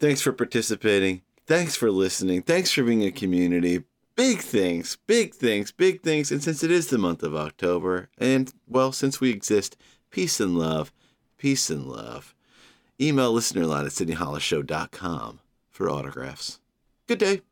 thanks 0.00 0.20
for 0.20 0.32
participating. 0.32 1.22
Thanks 1.46 1.76
for 1.76 1.90
listening. 1.90 2.42
Thanks 2.42 2.72
for 2.72 2.82
being 2.82 3.04
a 3.04 3.12
community. 3.12 3.84
Big 4.16 4.40
things, 4.40 4.98
big 5.06 5.32
things, 5.32 5.70
big 5.70 6.02
things. 6.02 6.32
And 6.32 6.42
since 6.42 6.64
it 6.64 6.72
is 6.72 6.88
the 6.88 6.98
month 6.98 7.22
of 7.22 7.36
October, 7.36 8.10
and 8.18 8.52
well, 8.66 8.90
since 8.90 9.20
we 9.20 9.30
exist, 9.30 9.76
peace 10.10 10.40
and 10.40 10.58
love, 10.58 10.92
peace 11.38 11.70
and 11.70 11.86
love. 11.86 12.34
Email 13.00 13.32
listenerline 13.32 13.86
at 13.86 13.92
sydneyhollisshow.com 13.92 15.38
for 15.70 15.88
autographs. 15.88 16.58
Good 17.06 17.18
day. 17.18 17.42